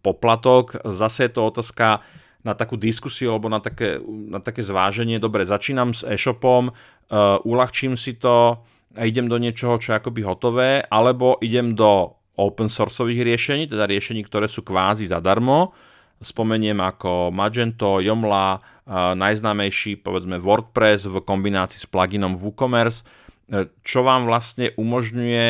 [0.02, 0.82] poplatok.
[0.90, 2.02] Zase je to otázka
[2.46, 5.18] na takú diskusiu alebo na také, na také zváženie.
[5.18, 8.62] Dobre, začínam s e-shopom, uh, uľahčím si to
[8.96, 13.90] a idem do niečoho, čo je akoby hotové, alebo idem do open sourceových riešení, teda
[13.90, 15.76] riešení, ktoré sú kvázi zadarmo.
[16.24, 24.02] Spomeniem ako Magento, Joomla, uh, najznámejší povedzme WordPress v kombinácii s pluginom WooCommerce, E, čo
[24.02, 25.50] vám vlastne umožňuje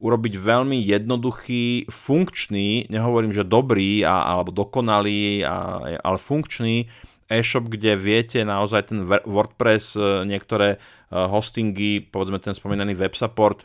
[0.00, 5.56] urobiť veľmi jednoduchý, funkčný, nehovorím, že dobrý a, alebo dokonalý, a,
[6.00, 6.88] ale funkčný
[7.28, 10.78] e-shop, kde viete naozaj ten WordPress, e, niektoré e,
[11.12, 13.62] hostingy, povedzme ten spomínaný web support,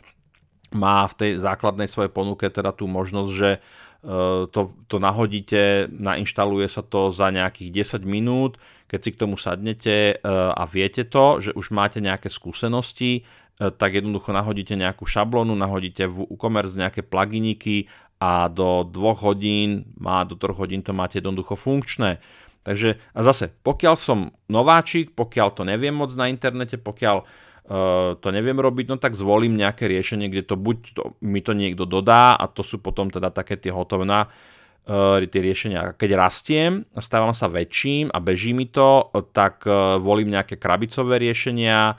[0.76, 3.50] má v tej základnej svojej ponuke teda tú možnosť, že
[4.54, 8.54] to, to nahodíte, nainštaluje sa to za nejakých 10 minút,
[8.86, 13.96] keď si k tomu sadnete a viete to, že už máte nejaké skúsenosti, E, tak
[13.96, 17.88] jednoducho nahodíte nejakú šablónu, nahodíte v e-commerce nejaké pluginiky
[18.20, 22.20] a do 2 hodín, má do 3 hodín to máte jednoducho funkčné.
[22.64, 24.18] Takže a zase, pokiaľ som
[24.50, 29.54] nováčik, pokiaľ to neviem moc na internete, pokiaľ uh, to neviem robiť, no tak zvolím
[29.54, 33.30] nejaké riešenie, kde to buď to, mi to niekto dodá a to sú potom teda
[33.30, 35.94] také tie hotové na uh, tie riešenia.
[35.94, 41.94] Keď rastiem, stávam sa väčším a beží mi to, tak uh, volím nejaké krabicové riešenia,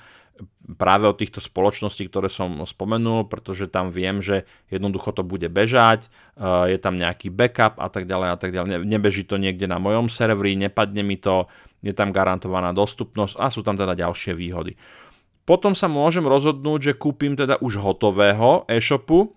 [0.76, 6.12] práve od týchto spoločností, ktoré som spomenul, pretože tam viem, že jednoducho to bude bežať,
[6.36, 8.84] eh, je tam nejaký backup a tak ďalej a tak ďalej.
[8.84, 11.48] Nebeží to niekde na mojom serveri, nepadne mi to,
[11.80, 14.76] je tam garantovaná dostupnosť a sú tam teda ďalšie výhody.
[15.48, 19.37] Potom sa môžem rozhodnúť, že kúpim teda už hotového e-shopu,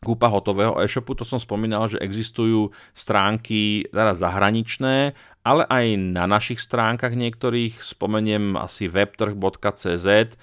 [0.00, 6.60] kúpa hotového e-shopu, to som spomínal, že existujú stránky teda zahraničné ale aj na našich
[6.60, 10.36] stránkach niektorých, spomeniem asi webtrh.cz,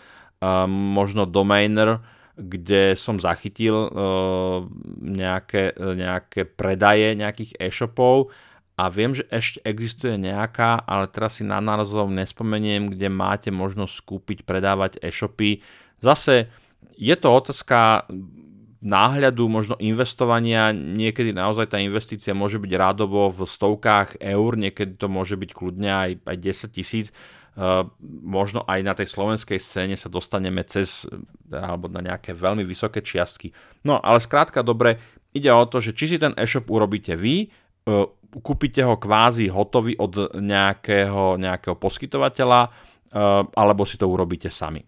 [0.70, 2.02] možno domainer,
[2.38, 3.89] kde som zachytil e,
[5.02, 8.30] nejaké, nejaké predaje nejakých e-shopov
[8.78, 14.06] a viem, že ešte existuje nejaká, ale teraz si na názov nespomeniem, kde máte možnosť
[14.06, 15.65] kúpiť, predávať e-shopy.
[15.98, 16.54] Zase
[16.93, 18.06] je to otázka
[18.82, 25.10] náhľadu, možno investovania, niekedy naozaj tá investícia môže byť rádovo v stovkách eur, niekedy to
[25.10, 27.08] môže byť kľudne aj, aj 10 tisíc.
[27.58, 27.90] Uh,
[28.22, 31.10] možno aj na tej slovenskej scéne sa dostaneme cez
[31.50, 33.50] alebo na nejaké veľmi vysoké čiastky.
[33.82, 35.02] No ale skrátka dobre,
[35.34, 37.50] ide o to, že či si ten e-shop urobíte vy,
[37.90, 44.86] uh, kúpite ho kvázi hotový od nejakého, nejakého poskytovateľa, uh, alebo si to urobíte sami.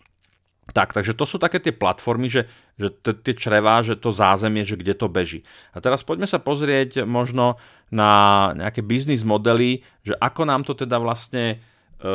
[0.69, 2.45] Tak, takže to sú také tie platformy, že,
[2.77, 5.41] že tie črevá, že to zázemie, že kde to beží.
[5.73, 7.57] A teraz poďme sa pozrieť možno
[7.89, 12.07] na nejaké biznis modely, že ako nám to teda vlastne e,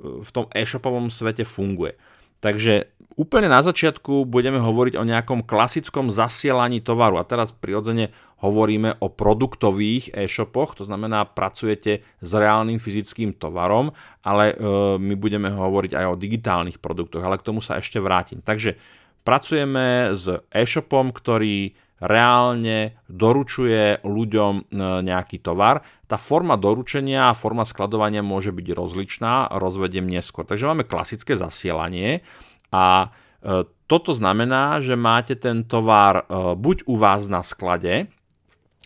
[0.00, 1.96] v tom e-shopovom svete funguje.
[2.40, 2.88] Takže
[3.20, 7.20] úplne na začiatku budeme hovoriť o nejakom klasickom zasielaní tovaru.
[7.20, 8.08] A teraz prirodzene
[8.40, 13.92] hovoríme o produktových e-shopoch, to znamená pracujete s reálnym fyzickým tovarom,
[14.24, 14.64] ale e,
[14.96, 18.40] my budeme hovoriť aj o digitálnych produktoch, ale k tomu sa ešte vrátim.
[18.40, 18.80] Takže
[19.28, 24.62] pracujeme s e-shopom, ktorý reálne doručuje ľuďom e,
[25.04, 25.84] nejaký tovar.
[26.08, 30.48] Tá forma doručenia a forma skladovania môže byť rozličná, rozvediem neskôr.
[30.48, 32.24] Takže máme klasické zasielanie
[32.70, 33.10] a
[33.42, 38.06] e, toto znamená, že máte ten tovar e, buď u vás na sklade,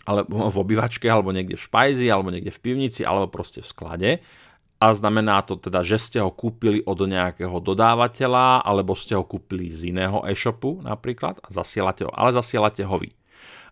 [0.05, 4.11] alebo v obývačke, alebo niekde v špajzi, alebo niekde v pivnici, alebo proste v sklade.
[4.75, 9.71] A znamená to teda, že ste ho kúpili od nejakého dodávateľa, alebo ste ho kúpili
[9.71, 13.15] z iného e-shopu napríklad a zasielate ho, ale zasielate ho vy.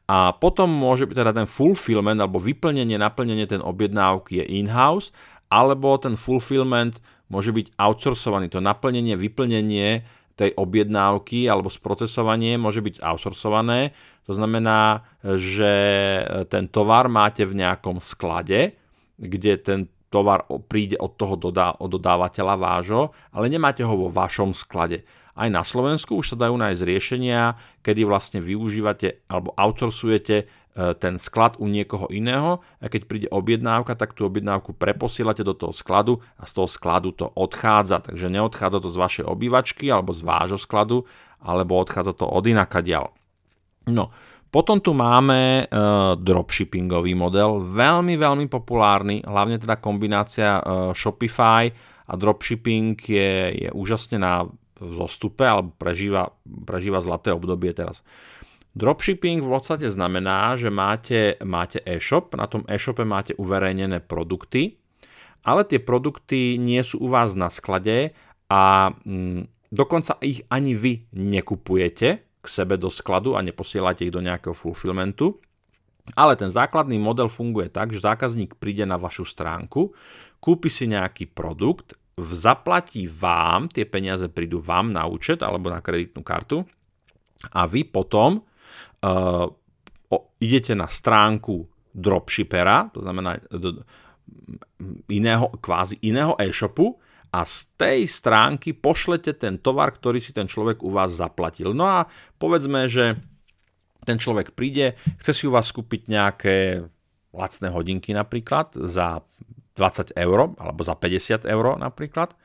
[0.10, 5.16] A potom môže byť teda ten fulfillment alebo vyplnenie, naplnenie ten objednávky je in-house,
[5.48, 6.98] alebo ten fulfillment
[7.34, 8.54] môže byť outsourcovaný.
[8.54, 10.06] To naplnenie, vyplnenie
[10.38, 15.74] tej objednávky alebo sprocesovanie môže byť outsourcované to znamená, že
[16.48, 18.80] ten tovar máte v nejakom sklade,
[19.20, 23.04] kde ten tovar príde od toho dodá, od dodávateľa vášho,
[23.36, 25.04] ale nemáte ho vo vašom sklade.
[25.34, 31.22] Aj na Slovensku už sa dajú nájsť riešenia, kedy vlastne využívate alebo outsourcujete e, ten
[31.22, 36.26] sklad u niekoho iného a keď príde objednávka, tak tú objednávku preposielate do toho skladu
[36.34, 38.02] a z toho skladu to odchádza.
[38.02, 41.06] Takže neodchádza to z vašej obývačky alebo z vášho skladu,
[41.38, 43.14] alebo odchádza to od inakadiaľ.
[43.86, 44.10] No,
[44.50, 51.70] potom tu máme uh, dropshippingový model, veľmi, veľmi populárny, hlavne teda kombinácia uh, Shopify
[52.10, 53.30] a dropshipping je,
[53.66, 54.46] je úžasne na
[54.78, 58.02] vzostupe, alebo prežíva, prežíva zlaté obdobie teraz.
[58.74, 64.82] Dropshipping v podstate znamená, že máte, máte e-shop, na tom e-shope máte uverejnené produkty,
[65.46, 68.18] ale tie produkty nie sú u vás na sklade
[68.50, 72.10] a mm, dokonca ich ani vy nekupujete
[72.42, 75.38] k sebe do skladu a neposielate ich do nejakého fulfillmentu.
[76.18, 79.96] Ale ten základný model funguje tak, že zákazník príde na vašu stránku,
[80.44, 86.20] kúpi si nejaký produkt, zaplatí vám, tie peniaze prídu vám na účet alebo na kreditnú
[86.20, 86.68] kartu
[87.56, 88.44] a vy potom
[89.04, 89.46] uh,
[90.10, 93.86] o, idete na stránku dropshippera, to znamená do,
[95.12, 96.98] iného, kvázi iného e-shopu
[97.34, 101.74] a z tej stránky pošlete ten tovar, ktorý si ten človek u vás zaplatil.
[101.74, 102.00] No a
[102.38, 103.18] povedzme, že
[104.04, 106.86] ten človek príde, chce si u vás kúpiť nejaké
[107.34, 109.26] lacné hodinky napríklad za
[109.74, 112.38] 20 eur alebo za 50 eur napríklad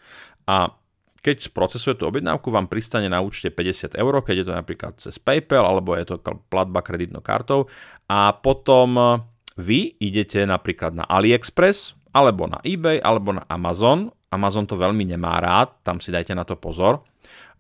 [0.49, 0.73] a
[1.19, 5.19] keď sprocesuje tú objednávku, vám pristane na účte 50 eur, keď je to napríklad cez
[5.19, 7.67] PayPal alebo je to platba kreditnou kartou
[8.07, 9.05] a potom e,
[9.59, 14.15] vy idete napríklad na AliExpress alebo na eBay alebo na Amazon.
[14.31, 17.03] Amazon to veľmi nemá rád, tam si dajte na to pozor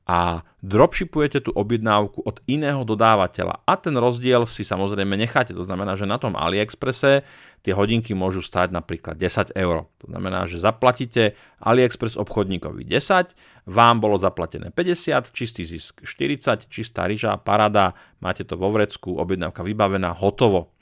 [0.08, 5.52] a dropshipujete tú objednávku od iného dodávateľa a ten rozdiel si samozrejme necháte.
[5.52, 7.28] To znamená, že na tom AliExpresse
[7.60, 9.84] tie hodinky môžu stať napríklad 10 eur.
[10.00, 17.04] To znamená, že zaplatíte AliExpress obchodníkovi 10, vám bolo zaplatené 50, čistý zisk 40, čistá
[17.04, 17.92] ryža, parada,
[18.24, 20.72] máte to vo vrecku, objednávka vybavená, hotovo.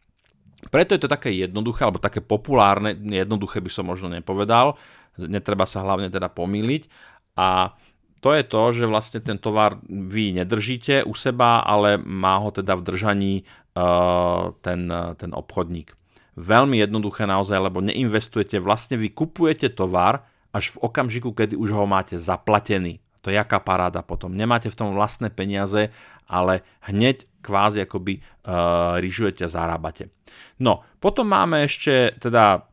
[0.70, 4.78] Preto je to také jednoduché, alebo také populárne, jednoduché by som možno nepovedal,
[5.18, 6.86] netreba sa hlavne teda pomýliť
[7.36, 7.76] a
[8.20, 12.74] to je to, že vlastne ten tovar vy nedržíte u seba, ale má ho teda
[12.74, 14.88] v držaní uh, ten,
[15.20, 15.92] ten obchodník.
[16.36, 21.88] Veľmi jednoduché naozaj, lebo neinvestujete, vlastne vy kupujete tovar až v okamžiku, kedy už ho
[21.88, 23.00] máte zaplatený.
[23.24, 24.36] To je jaká paráda potom.
[24.36, 25.90] Nemáte v tom vlastné peniaze,
[26.30, 30.14] ale hneď kvázi akoby uh, ryžujete a zarábate.
[30.62, 32.68] No, potom máme ešte teda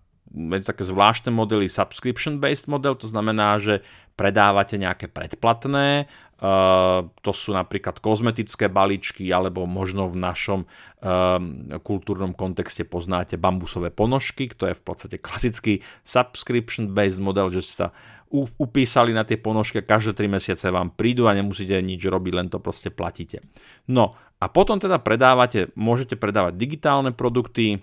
[0.65, 3.85] také zvláštne modely subscription-based model, to znamená, že
[4.17, 6.09] predávate nejaké predplatné,
[6.43, 11.39] Uh, to sú napríklad kozmetické balíčky, alebo možno v našom uh,
[11.79, 17.95] kultúrnom kontexte poznáte bambusové ponožky, to je v podstate klasický subscription-based model, že sa
[18.33, 22.51] upísali na tie ponožky a každé 3 mesiace vám prídu a nemusíte nič robiť, len
[22.51, 23.39] to proste platíte.
[23.87, 24.11] No
[24.43, 27.79] a potom teda predávate, môžete predávať digitálne produkty,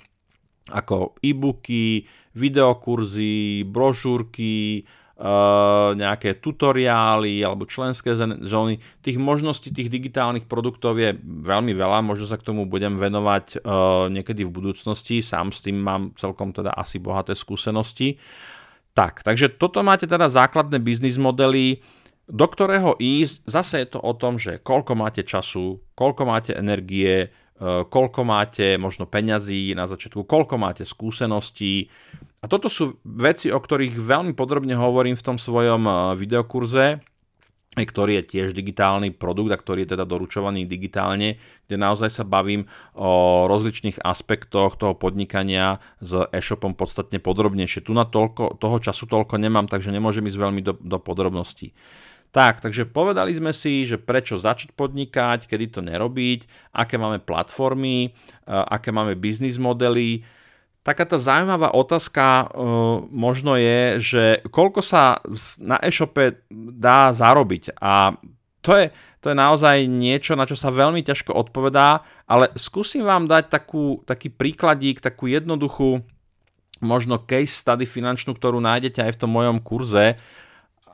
[0.70, 2.06] ako e-booky,
[2.38, 4.86] videokurzy, brožúrky,
[5.20, 8.80] Uh, nejaké tutoriály alebo členské zóny.
[9.04, 14.08] Tých možností tých digitálnych produktov je veľmi veľa, možno sa k tomu budem venovať uh,
[14.08, 18.16] niekedy v budúcnosti, sám s tým mám celkom teda asi bohaté skúsenosti.
[18.96, 21.84] Tak, takže toto máte teda základné biznis modely,
[22.24, 27.28] do ktorého ísť, zase je to o tom, že koľko máte času, koľko máte energie,
[27.60, 31.92] koľko máte možno peňazí na začiatku, koľko máte skúseností,
[32.40, 37.04] a toto sú veci, o ktorých veľmi podrobne hovorím v tom svojom eh, videokurze,
[37.70, 41.38] ktorý je tiež digitálny produkt a ktorý je teda doručovaný digitálne,
[41.70, 42.66] kde naozaj sa bavím
[42.98, 47.86] o rozličných aspektoch toho podnikania s e-shopom podstatne podrobnejšie.
[47.86, 51.70] Tu na toľko, toho času toľko nemám, takže nemôžem ísť veľmi do, do podrobností.
[52.30, 58.10] Tak, takže povedali sme si, že prečo začať podnikať, kedy to nerobiť, aké máme platformy,
[58.10, 60.22] eh, aké máme biznis modely,
[60.80, 65.20] Taká tá zaujímavá otázka uh, možno je, že koľko sa
[65.60, 67.76] na e-shope dá zarobiť.
[67.76, 68.16] A
[68.64, 68.84] to je,
[69.20, 74.00] to je naozaj niečo, na čo sa veľmi ťažko odpovedá, ale skúsim vám dať takú,
[74.08, 76.00] taký príkladík, takú jednoduchú
[76.80, 80.16] možno case study finančnú, ktorú nájdete aj v tom mojom kurze,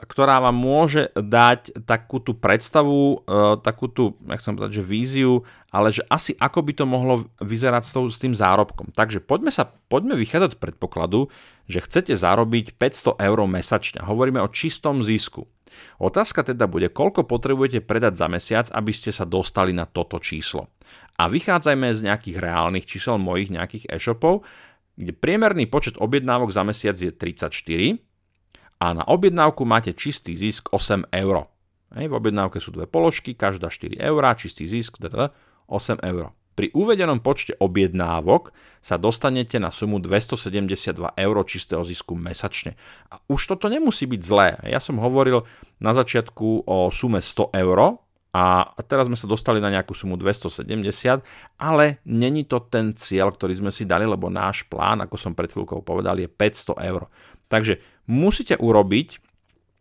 [0.05, 5.41] ktorá vám môže dať takú tú predstavu, e, takú tú, som povedať, že víziu,
[5.73, 8.93] ale že asi ako by to mohlo vyzerať s, s tým zárobkom.
[8.93, 11.21] Takže poďme, sa, poďme vychádzať z predpokladu,
[11.65, 14.05] že chcete zarobiť 500 eur mesačne.
[14.05, 15.49] Hovoríme o čistom zisku.
[16.01, 20.73] Otázka teda bude, koľko potrebujete predať za mesiac, aby ste sa dostali na toto číslo.
[21.17, 24.45] A vychádzajme z nejakých reálnych čísel mojich nejakých e-shopov,
[24.97, 27.53] kde priemerný počet objednávok za mesiac je 34,
[28.77, 31.49] a na objednávku máte čistý zisk 8 eur.
[31.97, 35.31] Hej, v objednávke sú dve položky, každá 4 eur, čistý zisk 8
[36.03, 36.37] eur.
[36.57, 38.49] Pri uvedenom počte objednávok
[38.81, 42.81] sa dostanete na sumu 272 eur čistého zisku mesačne.
[43.13, 44.57] A už toto nemusí byť zlé.
[44.65, 45.45] Ja som hovoril
[45.77, 48.01] na začiatku o sume 100 eur
[48.33, 51.21] a teraz sme sa dostali na nejakú sumu 270,
[51.61, 55.53] ale není to ten cieľ, ktorý sme si dali, lebo náš plán, ako som pred
[55.53, 57.13] chvíľkou povedal, je 500 eur.
[57.53, 59.23] Takže musíte urobiť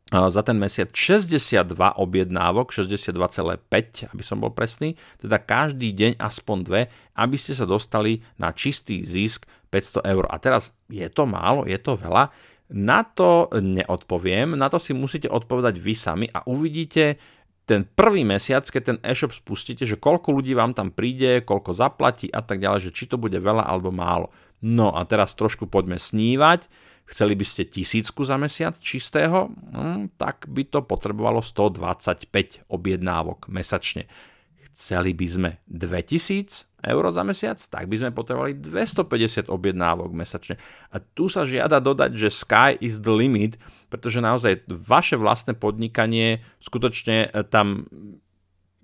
[0.05, 1.65] za ten mesiac 62
[1.97, 6.81] objednávok, 62,5, aby som bol presný, teda každý deň aspoň dve,
[7.17, 10.29] aby ste sa dostali na čistý zisk 500 eur.
[10.29, 12.29] A teraz je to málo, je to veľa?
[12.69, 17.17] Na to neodpoviem, na to si musíte odpovedať vy sami a uvidíte
[17.65, 22.29] ten prvý mesiac, keď ten e-shop spustíte, že koľko ľudí vám tam príde, koľko zaplatí
[22.29, 24.29] a tak ďalej, že či to bude veľa alebo málo.
[24.61, 26.69] No a teraz trošku poďme snívať
[27.05, 29.53] Chceli by ste tisícku za mesiac čistého?
[29.53, 34.09] Hm, tak by to potrebovalo 125 objednávok mesačne.
[34.73, 37.57] Chceli by sme 2000 eur za mesiac?
[37.57, 40.59] Tak by sme potrebovali 250 objednávok mesačne.
[40.93, 43.57] A tu sa žiada dodať, že sky is the limit,
[43.89, 47.89] pretože naozaj vaše vlastné podnikanie skutočne e, tam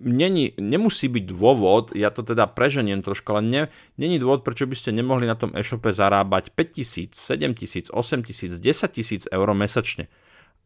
[0.02, 3.62] není, nemusí byť dôvod, ja to teda preženiem trošku, ale ne,
[3.96, 9.22] není dôvod, prečo by ste nemohli na tom e-shope zarábať 5000, 7000, 8000, 10 tisíc
[9.30, 10.10] eur mesačne.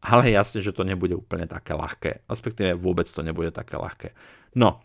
[0.00, 2.28] Ale jasne, že to nebude úplne také ľahké.
[2.28, 4.12] Respektíve vôbec to nebude také ľahké.
[4.52, 4.84] No,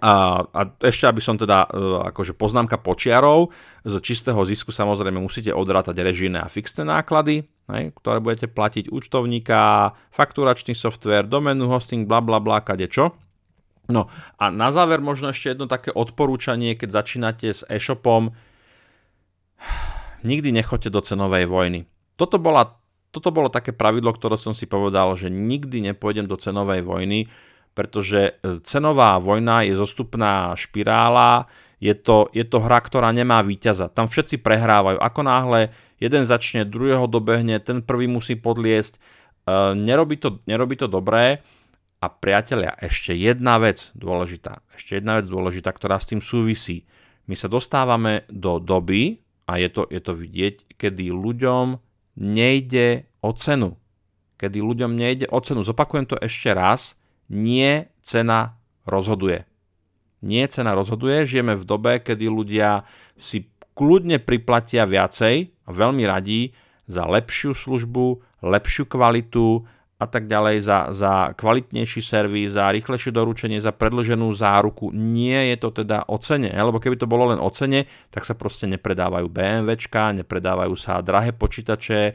[0.00, 3.52] a, a ešte, aby som teda, e, akože poznámka počiarov,
[3.84, 9.92] z čistého zisku samozrejme musíte odrátať režijné a fixné náklady, hej, ktoré budete platiť účtovníka,
[10.08, 13.12] fakturačný software, domenu, hosting, bla bla bla, kade čo.
[13.90, 14.06] No
[14.38, 18.30] a na záver možno ešte jedno také odporúčanie, keď začínate s e-shopom.
[20.28, 21.90] Nikdy nechoďte do cenovej vojny.
[22.14, 22.78] Toto, bola,
[23.10, 27.26] toto bolo také pravidlo, ktoré som si povedal, že nikdy nepôjdem do cenovej vojny,
[27.74, 31.50] pretože e, cenová vojna je zostupná špirála,
[31.82, 33.90] je to, je to hra, ktorá nemá víťaza.
[33.90, 35.02] Tam všetci prehrávajú.
[35.02, 38.94] Ako náhle jeden začne, druhého dobehne, ten prvý musí podliesť.
[38.94, 39.00] E,
[39.74, 41.42] nerobí, to, nerobí to dobré
[42.02, 46.82] a priatelia, ešte jedna vec dôležitá, ešte jedna vec dôležitá, ktorá s tým súvisí.
[47.30, 51.78] My sa dostávame do doby, a je to, je to vidieť, kedy ľuďom
[52.18, 53.76] nejde o cenu.
[54.38, 55.62] Kedy ľuďom nejde o cenu.
[55.62, 56.98] Zopakujem to ešte raz.
[57.30, 59.46] Nie cena rozhoduje.
[60.22, 61.26] Nie cena rozhoduje.
[61.26, 62.86] Žijeme v dobe, kedy ľudia
[63.18, 66.54] si kľudne priplatia viacej a veľmi radí
[66.86, 69.64] za lepšiu službu, lepšiu kvalitu,
[70.02, 74.90] a tak ďalej za, za kvalitnejší servis, za rýchlejšie doručenie, za predlženú záruku.
[74.90, 78.34] Nie je to teda o cene, lebo keby to bolo len o cene, tak sa
[78.34, 82.12] proste nepredávajú BMWčka, nepredávajú sa drahé počítače, e,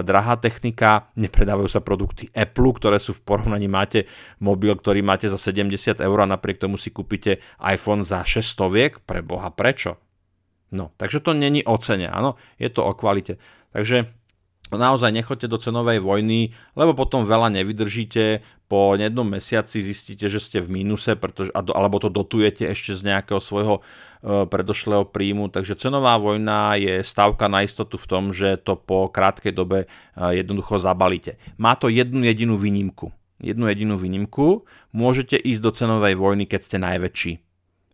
[0.00, 4.08] drahá technika, nepredávajú sa produkty Apple, ktoré sú v porovnaní máte
[4.40, 8.92] mobil, ktorý máte za 70 eur a napriek tomu si kúpite iPhone za 600 viek,
[9.04, 10.00] pre boha prečo?
[10.72, 13.36] No, takže to není o cene, áno, je to o kvalite.
[13.76, 14.08] Takže
[14.76, 20.64] naozaj nechoďte do cenovej vojny, lebo potom veľa nevydržíte, po jednom mesiaci zistíte, že ste
[20.64, 23.84] v mínuse, pretože, alebo to dotujete ešte z nejakého svojho
[24.24, 29.12] e, predošlého príjmu, takže cenová vojna je stavka na istotu v tom, že to po
[29.12, 31.36] krátkej dobe e, jednoducho zabalíte.
[31.60, 33.12] Má to jednu jedinú výnimku.
[33.44, 34.64] Jednu jedinú výnimku.
[34.96, 37.51] Môžete ísť do cenovej vojny, keď ste najväčší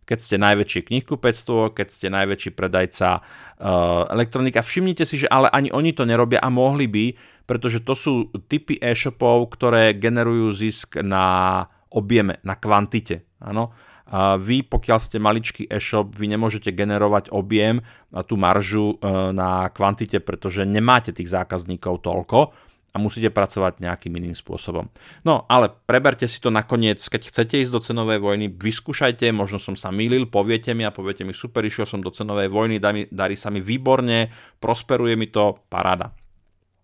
[0.09, 4.65] keď ste najväčšie knihkupectvo, keď ste najväčší predajca uh, elektronika.
[4.65, 7.05] Všimnite si, že ale ani oni to nerobia a mohli by,
[7.45, 11.61] pretože to sú typy e-shopov, ktoré generujú zisk na
[11.93, 13.29] objeme, na kvantite.
[13.37, 13.69] Áno.
[14.09, 19.05] A vy, pokiaľ ste maličký e-shop, vy nemôžete generovať objem a tú maržu e,
[19.37, 24.89] na kvantite, pretože nemáte tých zákazníkov toľko a musíte pracovať nejakým iným spôsobom.
[25.21, 29.77] No ale preberte si to nakoniec, keď chcete ísť do cenovej vojny, vyskúšajte, možno som
[29.77, 33.53] sa mýlil, poviete mi a poviete mi super, išiel som do cenovej vojny, darí sa
[33.53, 36.11] mi výborne, prosperuje mi to, paráda.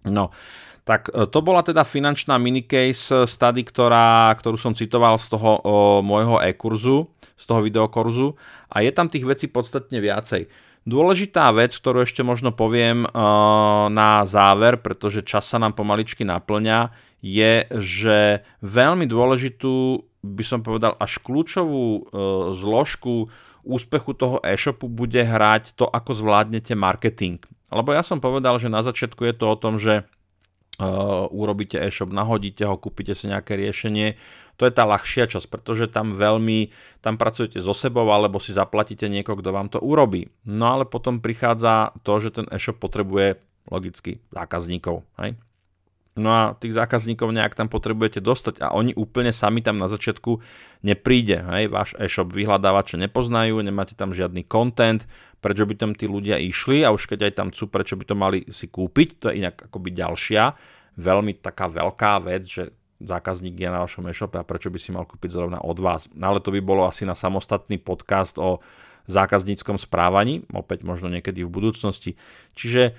[0.05, 0.29] No,
[0.85, 5.59] tak e, to bola teda finančná minicase study, ktorá, ktorú som citoval z toho o,
[6.05, 8.37] môjho e-kurzu, z toho videokurzu
[8.69, 10.45] a je tam tých vecí podstatne viacej.
[10.85, 16.93] Dôležitá vec, ktorú ešte možno poviem uh, na záver, pretože čas sa nám pomaličky naplňa,
[17.25, 22.01] je, že veľmi dôležitú, by som povedal, až kľúčovú uh,
[22.53, 23.33] zložku
[23.65, 27.41] úspechu toho e-shopu bude hrať to, ako zvládnete marketing.
[27.73, 30.05] Lebo ja som povedal, že na začiatku je to o tom, že
[30.79, 34.15] uh, urobíte e-shop, nahodíte ho, kúpite si nejaké riešenie,
[34.55, 36.71] to je tá ľahšia časť, pretože tam veľmi,
[37.03, 40.31] tam pracujete so sebou alebo si zaplatíte niekoho, kto vám to urobí.
[40.47, 43.35] No ale potom prichádza to, že ten e-shop potrebuje
[43.67, 45.03] logicky zákazníkov.
[45.19, 45.35] Hej?
[46.15, 50.39] No a tých zákazníkov nejak tam potrebujete dostať a oni úplne sami tam na začiatku
[50.79, 51.43] nepríde.
[51.43, 51.63] Hej?
[51.67, 55.03] Váš e-shop vyhľadávače nepoznajú, nemáte tam žiadny content,
[55.43, 58.15] prečo by tam tí ľudia išli a už keď aj tam sú, prečo by to
[58.15, 60.55] mali si kúpiť, to je inak akoby ďalšia
[60.95, 62.63] veľmi taká veľká vec, že
[63.03, 66.07] zákazník je na vašom e-shope a prečo by si mal kúpiť zrovna od vás.
[66.15, 68.63] No ale to by bolo asi na samostatný podcast o
[69.05, 72.17] zákazníckom správaní, opäť možno niekedy v budúcnosti.
[72.57, 72.97] Čiže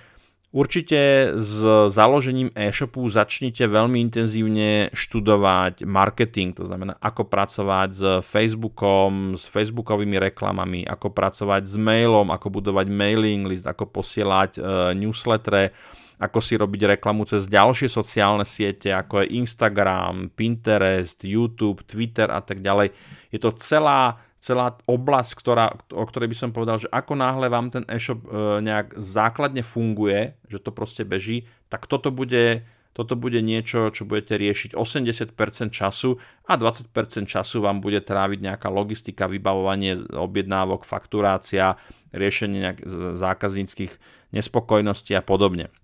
[0.55, 1.59] Určite s
[1.91, 10.17] založením e-shopu začnite veľmi intenzívne študovať marketing, to znamená ako pracovať s Facebookom, s Facebookovými
[10.23, 14.61] reklamami, ako pracovať s mailom, ako budovať mailing list, ako posielať e,
[14.95, 15.75] newslettere,
[16.23, 22.41] ako si robiť reklamu cez ďalšie sociálne siete, ako je Instagram, Pinterest, YouTube, Twitter a
[22.41, 22.95] tak ďalej.
[23.29, 24.17] Je to celá
[24.47, 28.63] celá oblasť, ktorá, o ktorej by som povedal, že ako náhle vám ten e-shop e,
[28.63, 32.63] nejak základne funguje, že to proste beží, tak toto bude,
[32.95, 35.35] toto bude niečo, čo budete riešiť 80%
[35.75, 36.95] času a 20%
[37.27, 41.75] času vám bude tráviť nejaká logistika, vybavovanie objednávok, fakturácia,
[42.15, 42.79] riešenie nejak
[43.19, 43.99] zákazníckých
[44.31, 45.75] nespokojností a podobne.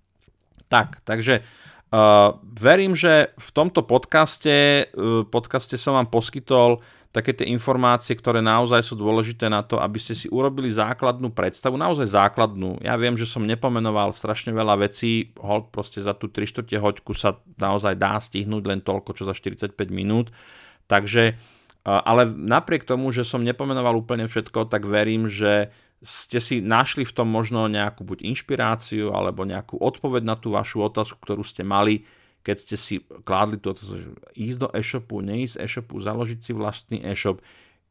[0.71, 6.79] Tak, takže uh, verím, že v tomto podcaste, uh, podcaste som vám poskytol
[7.13, 11.77] také tie informácie, ktoré naozaj sú dôležité na to, aby ste si urobili základnú predstavu,
[11.77, 12.81] naozaj základnú.
[12.81, 17.13] Ja viem, že som nepomenoval strašne veľa vecí, hold proste za tú 3 čtvrte hoďku
[17.13, 20.33] sa naozaj dá stihnúť len toľko, čo za 45 minút.
[20.89, 21.37] Takže,
[21.85, 25.69] ale napriek tomu, že som nepomenoval úplne všetko, tak verím, že
[26.01, 30.83] ste si našli v tom možno nejakú buď inšpiráciu alebo nejakú odpoveď na tú vašu
[30.83, 32.03] otázku, ktorú ste mali
[32.43, 37.39] keď ste si kládli to, že ísť do e-shopu, neísť e-shopu, založiť si vlastný e-shop,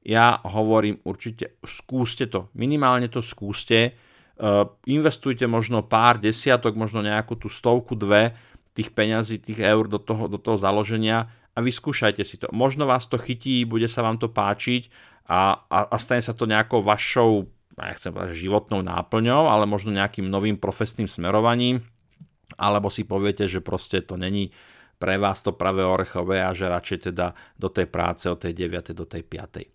[0.04, 3.94] ja hovorím určite, skúste to, minimálne to skúste,
[4.36, 8.34] uh, investujte možno pár desiatok, možno nejakú tú stovku, dve
[8.74, 12.50] tých peňazí, tých eur do toho, do toho založenia a vyskúšajte si to.
[12.50, 14.90] Možno vás to chytí, bude sa vám to páčiť
[15.28, 17.46] a, a, a stane sa to nejakou vašou,
[17.78, 21.84] ja chcem povedať, životnou náplňou, ale možno nejakým novým profesným smerovaním
[22.56, 24.52] alebo si poviete, že proste to není
[25.02, 28.94] pre vás to pravé orechové a že radšej teda do tej práce od tej 9.
[28.94, 29.66] do tej 5.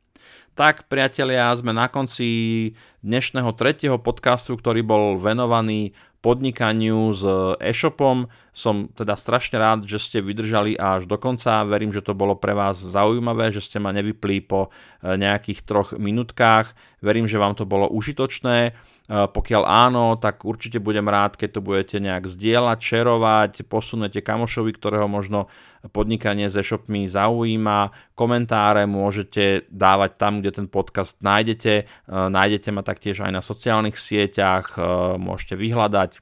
[0.57, 2.71] Tak priatelia, sme na konci
[3.05, 5.93] dnešného tretieho podcastu, ktorý bol venovaný
[6.27, 7.23] podnikaniu s
[7.63, 8.27] e-shopom.
[8.51, 11.63] Som teda strašne rád, že ste vydržali až do konca.
[11.63, 15.89] Verím, že to bolo pre vás zaujímavé, že ste ma nevypli po e, nejakých troch
[15.95, 16.75] minútkach.
[16.99, 18.75] Verím, že vám to bolo užitočné.
[19.07, 24.75] Eh, pokiaľ áno, tak určite budem rád, keď to budete nejak zdieľať, šerovať, posunete kamošovi,
[24.75, 25.47] ktorého možno
[25.91, 27.91] podnikanie s e-shopmi zaujíma.
[28.13, 31.73] Komentáre môžete dávať tam, kde ten podcast nájdete.
[31.83, 34.83] Eh, nájdete ma taktiež aj na sociálnych sieťach, eh,
[35.19, 36.19] môžete vyhľadať.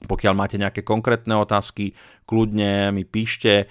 [0.00, 1.92] Pokiaľ máte nejaké konkrétne otázky,
[2.24, 3.68] kľudne mi píšte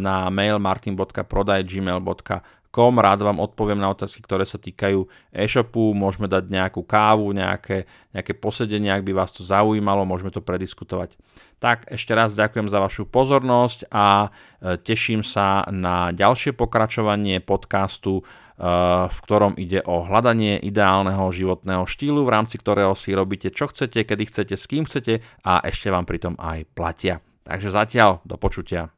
[0.00, 2.98] na mail martin.prodaj.gmail.com kom.
[3.00, 5.96] Rád vám odpoviem na otázky, ktoré sa týkajú e-shopu.
[5.96, 11.16] Môžeme dať nejakú kávu, nejaké, nejaké posedenie, ak by vás to zaujímalo, môžeme to prediskutovať.
[11.56, 18.20] Tak ešte raz ďakujem za vašu pozornosť a e, teším sa na ďalšie pokračovanie podcastu,
[18.20, 18.22] e,
[19.08, 24.04] v ktorom ide o hľadanie ideálneho životného štýlu, v rámci ktorého si robíte čo chcete,
[24.04, 27.24] kedy chcete, s kým chcete a ešte vám pritom aj platia.
[27.48, 28.92] Takže zatiaľ do počutia.